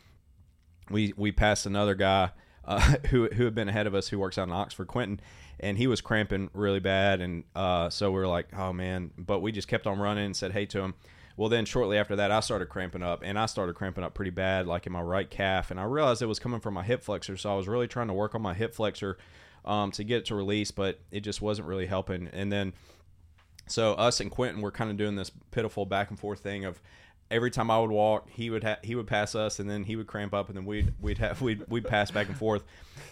[0.89, 2.31] we we passed another guy
[2.65, 5.21] uh, who who had been ahead of us who works out in oxford quentin
[5.61, 9.41] and he was cramping really bad and uh, so we were like oh man but
[9.41, 10.95] we just kept on running and said hey to him
[11.37, 14.31] well, then shortly after that, I started cramping up, and I started cramping up pretty
[14.31, 17.03] bad, like in my right calf, and I realized it was coming from my hip
[17.03, 17.37] flexor.
[17.37, 19.19] So I was really trying to work on my hip flexor
[19.65, 22.29] um, to get it to release, but it just wasn't really helping.
[22.33, 22.73] And then,
[23.67, 26.81] so us and Quentin were kind of doing this pitiful back and forth thing of
[27.31, 29.97] every time I would walk, he would ha- he would pass us, and then he
[29.97, 32.63] would cramp up, and then we'd we'd have we'd we'd pass back and forth.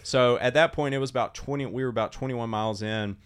[0.03, 1.65] So at that point, it was about twenty.
[1.65, 3.17] We were about twenty one miles in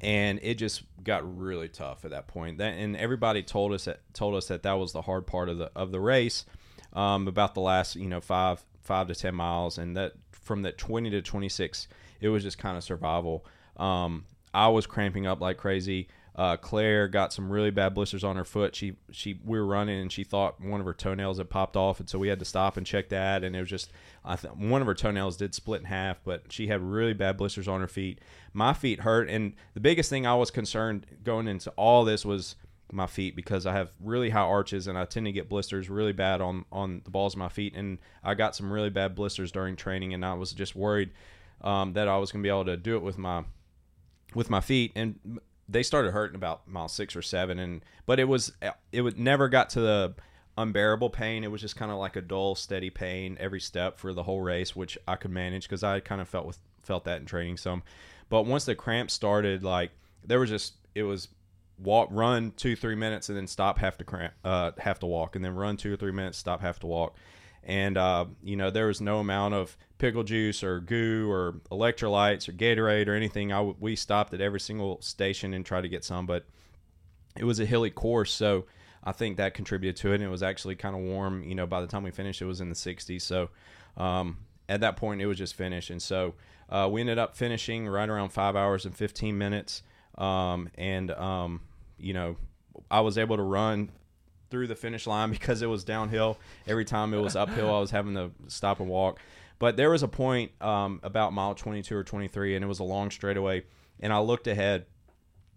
[0.00, 2.58] and it just got really tough at that point.
[2.58, 5.58] That, and everybody told us that told us that that was the hard part of
[5.58, 6.44] the of the race,
[6.92, 10.78] um, about the last you know five five to ten miles, and that from that
[10.78, 11.88] twenty to twenty six,
[12.20, 13.44] it was just kind of survival.
[13.76, 16.08] Um, I was cramping up like crazy.
[16.36, 18.74] Uh, Claire got some really bad blisters on her foot.
[18.74, 22.00] She she we were running and she thought one of her toenails had popped off,
[22.00, 23.44] and so we had to stop and check that.
[23.44, 23.92] And it was just
[24.24, 27.36] I th- one of her toenails did split in half, but she had really bad
[27.36, 28.20] blisters on her feet.
[28.52, 32.56] My feet hurt, and the biggest thing I was concerned going into all this was
[32.92, 36.12] my feet because I have really high arches and I tend to get blisters really
[36.12, 37.74] bad on on the balls of my feet.
[37.76, 41.10] And I got some really bad blisters during training, and I was just worried
[41.60, 43.44] um, that I was going to be able to do it with my
[44.34, 48.24] with my feet and they started hurting about mile six or seven, and but it
[48.24, 48.52] was
[48.92, 50.14] it would never got to the
[50.56, 51.44] unbearable pain.
[51.44, 54.40] It was just kind of like a dull, steady pain every step for the whole
[54.40, 57.56] race, which I could manage because I kind of felt with felt that in training
[57.56, 57.82] some.
[58.28, 59.90] But once the cramps started, like
[60.24, 61.28] there was just it was
[61.78, 65.34] walk run two three minutes and then stop have to cramp uh have to walk
[65.34, 67.16] and then run two or three minutes stop have to walk
[67.66, 72.48] and uh, you know there was no amount of pickle juice or goo or electrolytes
[72.48, 73.52] or Gatorade or anything.
[73.52, 76.44] I w- we stopped at every single station and tried to get some, but
[77.36, 78.66] it was a hilly course, so
[79.04, 80.16] I think that contributed to it.
[80.16, 81.44] And it was actually kind of warm.
[81.44, 83.22] You know, by the time we finished, it was in the 60s.
[83.22, 83.50] So,
[83.96, 84.38] um,
[84.68, 86.34] at that point it was just finished, and so
[86.70, 89.82] uh, we ended up finishing right around five hours and fifteen minutes.
[90.16, 91.60] Um, and um,
[91.98, 92.36] you know,
[92.90, 93.90] I was able to run
[94.50, 96.38] through the finish line because it was downhill.
[96.66, 99.20] Every time it was uphill, I was having to stop and walk.
[99.58, 102.84] But there was a point um, about mile 22 or 23, and it was a
[102.84, 103.64] long straightaway.
[104.00, 104.86] And I looked ahead,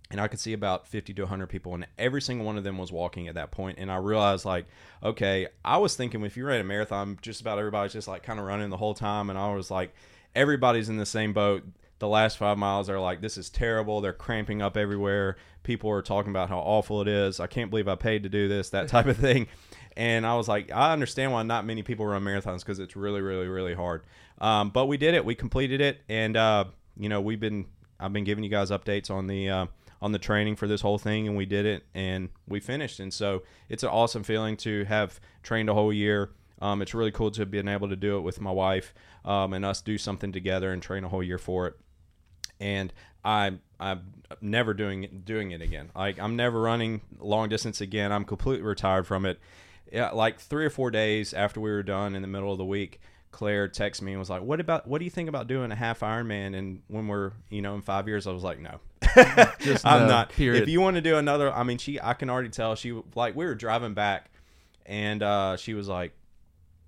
[0.10, 2.78] and I could see about 50 to 100 people, and every single one of them
[2.78, 3.78] was walking at that point.
[3.80, 4.66] And I realized, like,
[5.04, 8.40] okay, I was thinking if you ran a marathon, just about everybody's just like kind
[8.40, 9.30] of running the whole time.
[9.30, 9.94] And I was like,
[10.36, 11.64] everybody's in the same boat
[12.00, 16.02] the last five miles are like this is terrible they're cramping up everywhere people are
[16.02, 18.88] talking about how awful it is i can't believe i paid to do this that
[18.88, 19.48] type of thing
[19.96, 23.22] and i was like i understand why not many people run marathons because it's really
[23.22, 24.04] really really hard
[24.40, 26.64] um, but we did it we completed it and uh,
[26.96, 27.66] you know we've been
[28.00, 29.66] i've been giving you guys updates on the uh,
[30.02, 33.14] on the training for this whole thing and we did it and we finished and
[33.14, 37.30] so it's an awesome feeling to have trained a whole year um, it's really cool
[37.30, 38.94] to have been able to do it with my wife
[39.26, 41.76] um, and us do something together and train a whole year for it
[42.60, 42.94] and
[43.24, 45.92] I I'm never doing doing it again.
[45.96, 48.12] Like I'm never running long distance again.
[48.12, 49.40] I'm completely retired from it.
[49.92, 52.66] Yeah, like three or four days after we were done in the middle of the
[52.66, 53.00] week,
[53.38, 55.76] Claire texted me and was like, "What about what do you think about doing a
[55.76, 58.80] half Ironman?" And when we're you know in five years, I was like, "No,
[59.16, 60.64] I'm no, not." Period.
[60.64, 63.36] If you want to do another, I mean, she I can already tell she like
[63.36, 64.32] we were driving back,
[64.88, 66.14] and uh, she was like,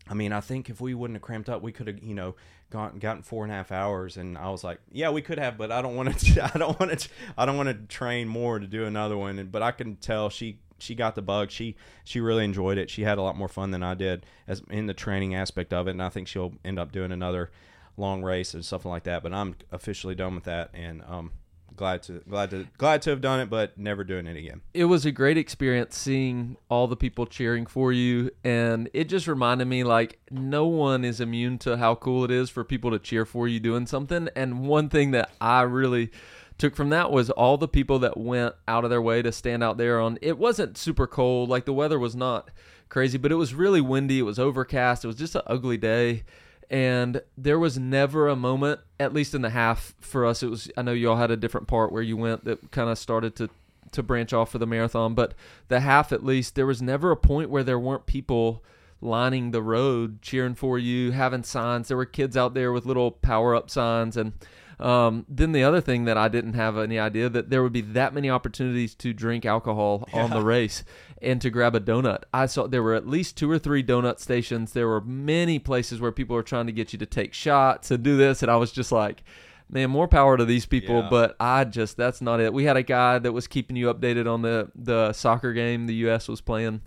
[0.09, 2.33] I mean, I think if we wouldn't have cramped up, we could have, you know,
[2.71, 4.17] gotten gotten four and a half hours.
[4.17, 6.43] And I was like, yeah, we could have, but I don't want to.
[6.55, 7.09] I don't want to.
[7.37, 9.37] I don't want to train more to do another one.
[9.37, 11.51] And, but I can tell she she got the bug.
[11.51, 12.89] She she really enjoyed it.
[12.89, 15.87] She had a lot more fun than I did as in the training aspect of
[15.87, 15.91] it.
[15.91, 17.51] And I think she'll end up doing another
[17.97, 19.23] long race and something like that.
[19.23, 20.69] But I'm officially done with that.
[20.73, 21.31] And um,
[21.79, 24.61] glad to glad to glad to have done it, but never doing it again.
[24.73, 29.27] It was a great experience seeing all the people cheering for you, and it just
[29.27, 32.99] reminded me like no one is immune to how cool it is for people to
[32.99, 34.27] cheer for you doing something.
[34.35, 36.11] And one thing that I really
[36.59, 39.63] took from that was all the people that went out of their way to stand
[39.63, 42.49] out there on it wasn't super cold like the weather was not
[42.89, 46.23] crazy but it was really windy it was overcast it was just an ugly day
[46.69, 50.69] and there was never a moment at least in the half for us it was
[50.77, 53.35] i know you all had a different part where you went that kind of started
[53.35, 53.49] to
[53.91, 55.33] to branch off for the marathon but
[55.67, 58.63] the half at least there was never a point where there weren't people
[59.01, 63.11] lining the road cheering for you having signs there were kids out there with little
[63.11, 64.33] power up signs and
[64.79, 67.81] um, then the other thing that I didn't have any idea that there would be
[67.81, 70.23] that many opportunities to drink alcohol yeah.
[70.23, 70.83] on the race
[71.21, 72.23] and to grab a donut.
[72.33, 74.71] I saw there were at least two or three donut stations.
[74.71, 78.03] There were many places where people were trying to get you to take shots and
[78.03, 79.23] do this, and I was just like.
[79.71, 81.09] Man, more power to these people, yeah.
[81.11, 82.51] but I just that's not it.
[82.51, 85.93] We had a guy that was keeping you updated on the the soccer game the
[85.93, 86.27] U.S.
[86.27, 86.81] was playing,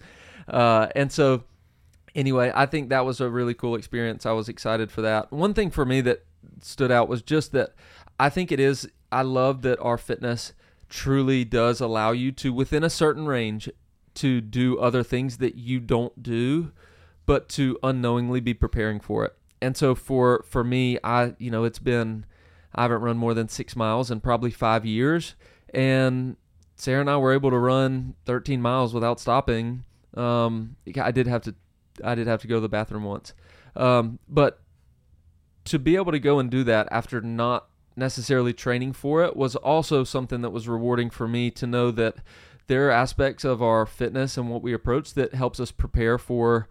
[0.49, 1.45] uh, and so
[2.16, 4.26] anyway, I think that was a really cool experience.
[4.26, 5.32] I was excited for that.
[5.32, 6.24] One thing for me that
[6.61, 7.74] stood out was just that
[8.18, 8.88] I think it is.
[9.11, 10.53] I love that our fitness
[10.88, 13.68] truly does allow you to, within a certain range,
[14.14, 16.72] to do other things that you don't do,
[17.26, 19.34] but to unknowingly be preparing for it.
[19.61, 22.26] And so for for me, I you know it's been
[22.74, 25.34] I haven't run more than six miles in probably five years,
[25.72, 26.36] and
[26.74, 29.84] Sarah and I were able to run 13 miles without stopping.
[30.14, 31.55] Um, I did have to
[32.03, 33.34] I did have to go to the bathroom once,
[33.76, 34.61] um, but
[35.64, 39.54] to be able to go and do that after not necessarily training for it was
[39.56, 42.16] also something that was rewarding for me to know that
[42.66, 46.68] there are aspects of our fitness and what we approach that helps us prepare for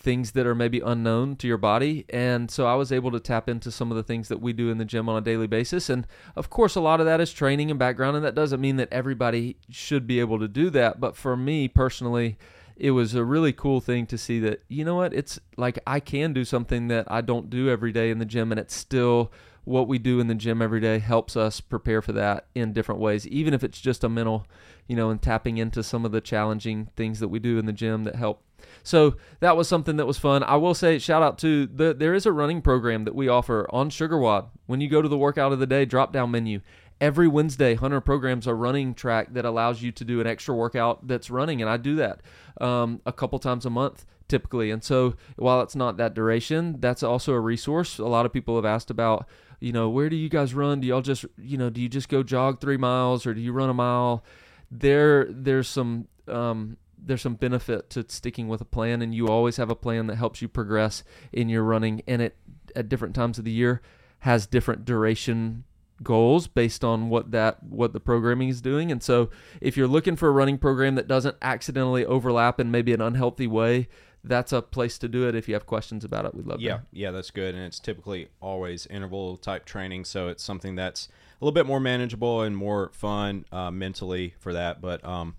[0.00, 2.06] things that are maybe unknown to your body.
[2.08, 4.70] And so I was able to tap into some of the things that we do
[4.70, 5.90] in the gym on a daily basis.
[5.90, 8.16] And of course, a lot of that is training and background.
[8.16, 11.00] And that doesn't mean that everybody should be able to do that.
[11.00, 12.38] But for me personally,
[12.80, 16.00] it was a really cool thing to see that you know what it's like I
[16.00, 19.30] can do something that I don't do every day in the gym and it's still
[19.64, 23.00] what we do in the gym every day helps us prepare for that in different
[23.00, 24.46] ways even if it's just a mental
[24.90, 27.72] you know and tapping into some of the challenging things that we do in the
[27.72, 28.42] gym that help.
[28.82, 30.42] So that was something that was fun.
[30.42, 33.68] I will say shout out to the there is a running program that we offer
[33.70, 36.60] on SugarWOD when you go to the workout of the day drop down menu
[37.00, 41.06] every Wednesday, Hunter programs a running track that allows you to do an extra workout
[41.06, 42.20] that's running, and I do that
[42.60, 44.70] um, a couple times a month typically.
[44.70, 47.98] And so, while it's not that duration, that's also a resource.
[47.98, 49.26] A lot of people have asked about,
[49.58, 50.80] you know, where do you guys run?
[50.80, 53.52] Do y'all just, you know, do you just go jog three miles or do you
[53.52, 54.24] run a mile?
[54.70, 56.08] There, there's some.
[56.28, 60.06] Um, there's some benefit to sticking with a plan and you always have a plan
[60.06, 62.36] that helps you progress in your running and it
[62.76, 63.80] at different times of the year
[64.18, 65.64] has different duration
[66.02, 68.90] goals based on what that what the programming is doing.
[68.90, 69.30] And so
[69.60, 73.46] if you're looking for a running program that doesn't accidentally overlap in maybe an unhealthy
[73.46, 73.88] way,
[74.24, 75.34] that's a place to do it.
[75.34, 76.60] If you have questions about it, we'd love.
[76.60, 81.08] Yeah, yeah, that's good, and it's typically always interval type training, so it's something that's
[81.40, 84.82] a little bit more manageable and more fun uh, mentally for that.
[84.82, 85.36] But um,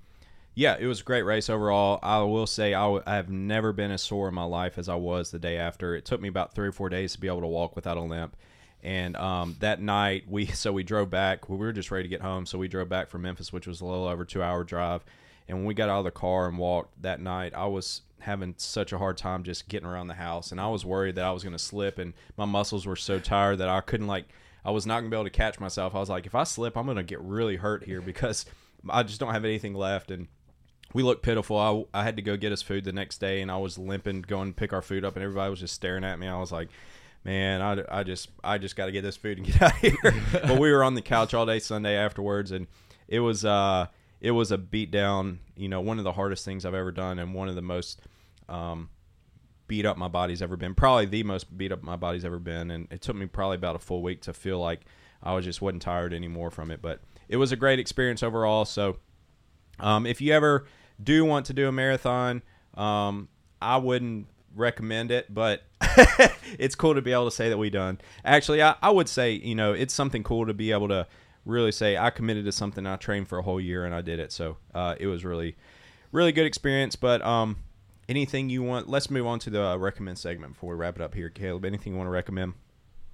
[0.56, 2.00] yeah, it was a great race overall.
[2.02, 4.90] I will say I, w- I have never been as sore in my life as
[4.90, 5.96] I was the day after.
[5.96, 8.02] It took me about three or four days to be able to walk without a
[8.02, 8.36] limp.
[8.84, 11.50] And um, that night, we so we drove back.
[11.50, 13.82] We were just ready to get home, so we drove back from Memphis, which was
[13.82, 15.04] a little over two hour drive.
[15.48, 18.54] And when we got out of the car and walked that night, I was having
[18.58, 21.32] such a hard time just getting around the house, and I was worried that I
[21.32, 24.26] was going to slip, and my muscles were so tired that I couldn't like
[24.64, 25.96] I was not going to be able to catch myself.
[25.96, 28.46] I was like, if I slip, I'm going to get really hurt here because
[28.90, 30.12] I just don't have anything left.
[30.12, 30.28] And
[30.94, 31.90] we looked pitiful.
[31.94, 34.22] I, I had to go get us food the next day, and I was limping,
[34.22, 36.28] going to pick our food up, and everybody was just staring at me.
[36.28, 36.70] I was like,
[37.24, 39.80] man, I, I just I just got to get this food and get out of
[39.80, 40.24] here.
[40.32, 42.68] but we were on the couch all day Sunday afterwards, and
[43.08, 43.88] it was uh
[44.20, 45.40] it was a beat down.
[45.56, 48.02] You know, one of the hardest things I've ever done, and one of the most
[48.48, 48.90] um,
[49.68, 50.76] beat up my body's ever been.
[50.76, 53.76] Probably the most beat up my body's ever been, and it took me probably about
[53.76, 54.82] a full week to feel like
[55.24, 56.82] I was just wasn't tired anymore from it.
[56.82, 58.66] But it was a great experience overall.
[58.66, 58.98] So
[59.80, 60.68] um, if you ever
[61.02, 62.44] do want to do a marathon,
[62.76, 63.28] um,
[63.62, 65.64] I wouldn't recommend it, but
[66.60, 68.00] it's cool to be able to say that we done.
[68.24, 71.08] Actually, I, I would say you know it's something cool to be able to
[71.46, 72.86] really say I committed to something.
[72.86, 74.32] I trained for a whole year and I did it.
[74.32, 75.56] So uh, it was really,
[76.12, 76.96] really good experience.
[76.96, 77.58] But um,
[78.08, 78.90] anything you want?
[78.90, 81.66] Let's move on to the uh, recommend segment before we wrap it up here, Caleb.
[81.66, 82.54] Anything you want to recommend?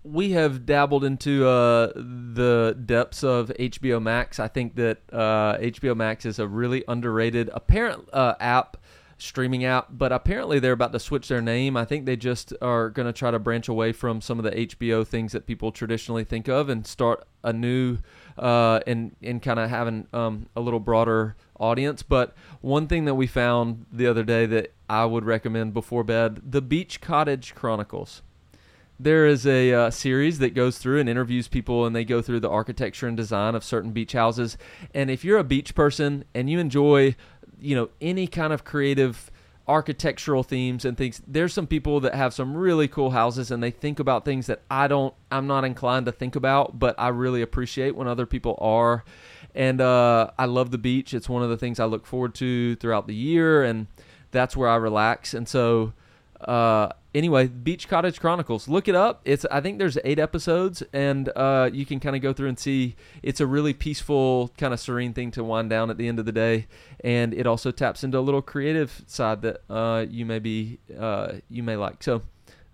[0.07, 4.39] we have dabbled into uh, the depths of HBO Max.
[4.39, 8.77] I think that uh, HBO Max is a really underrated apparent uh, app,
[9.17, 9.97] streaming out.
[9.97, 11.75] but apparently they're about to switch their name.
[11.75, 14.51] I think they just are going to try to branch away from some of the
[14.51, 17.97] HBO things that people traditionally think of and start a new
[18.37, 22.03] uh, and and kind of having um, a little broader audience.
[22.03, 26.41] But one thing that we found the other day that I would recommend before bed:
[26.51, 28.21] the Beach Cottage Chronicles
[28.99, 32.39] there is a uh, series that goes through and interviews people and they go through
[32.39, 34.57] the architecture and design of certain beach houses
[34.93, 37.15] and if you're a beach person and you enjoy
[37.59, 39.31] you know any kind of creative
[39.67, 43.71] architectural themes and things there's some people that have some really cool houses and they
[43.71, 47.41] think about things that I don't I'm not inclined to think about but I really
[47.41, 49.03] appreciate when other people are.
[49.53, 51.15] And uh, I love the beach.
[51.15, 53.87] It's one of the things I look forward to throughout the year and
[54.31, 55.33] that's where I relax.
[55.33, 55.93] And so
[56.39, 58.67] uh, anyway, Beach Cottage Chronicles.
[58.67, 59.21] Look it up.
[59.25, 62.59] It's I think there's eight episodes, and uh, you can kind of go through and
[62.59, 62.95] see.
[63.23, 66.25] It's a really peaceful, kind of serene thing to wind down at the end of
[66.25, 66.67] the day,
[67.03, 71.33] and it also taps into a little creative side that uh, you may be uh,
[71.49, 72.03] you may like.
[72.03, 72.21] So.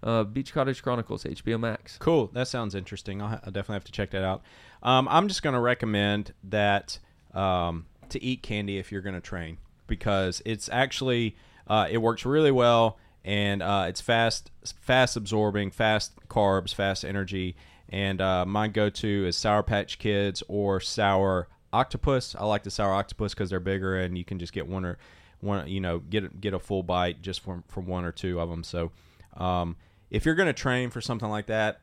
[0.05, 1.97] Uh, Beach Cottage Chronicles, HBO Max.
[1.97, 2.29] Cool.
[2.33, 3.21] That sounds interesting.
[3.21, 4.41] I'll, ha- I'll definitely have to check that out.
[4.81, 6.99] Um, I'm just going to recommend that
[7.33, 11.37] um, to eat candy if you're going to train because it's actually
[11.67, 14.51] uh, it works really well and uh, it's fast,
[14.81, 17.55] fast absorbing, fast carbs, fast energy.
[17.89, 22.35] And uh, my go-to is Sour Patch Kids or Sour Octopus.
[22.37, 24.97] I like the Sour Octopus because they're bigger and you can just get one or
[25.41, 28.49] one, you know, get get a full bite just from from one or two of
[28.49, 28.63] them.
[28.63, 28.91] So,
[29.37, 29.75] um,
[30.09, 31.81] if you're to train for something like that,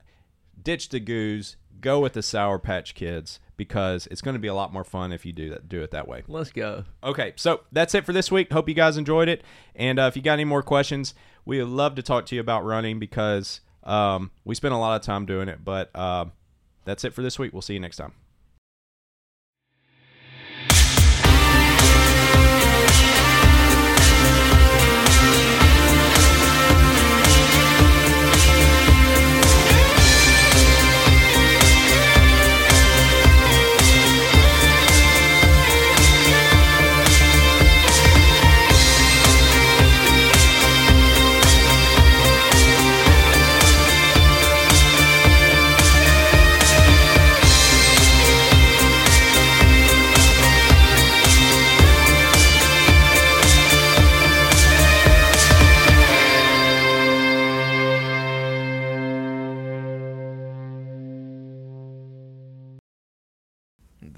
[0.63, 4.55] ditch the goos, go with the Sour Patch Kids because it's going to be a
[4.55, 6.23] lot more fun if you do that do it that way.
[6.27, 6.85] Let's go.
[7.05, 8.51] Okay, so that's it for this week.
[8.51, 9.45] Hope you guys enjoyed it.
[9.75, 11.13] And uh, if you got any more questions,
[11.45, 14.99] we would love to talk to you about running because um, we spend a lot
[14.99, 15.63] of time doing it.
[15.63, 16.25] But uh,
[16.87, 17.53] that's it for this week.
[17.53, 18.15] We'll see you next time.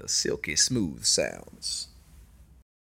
[0.03, 1.87] The silky smooth sounds.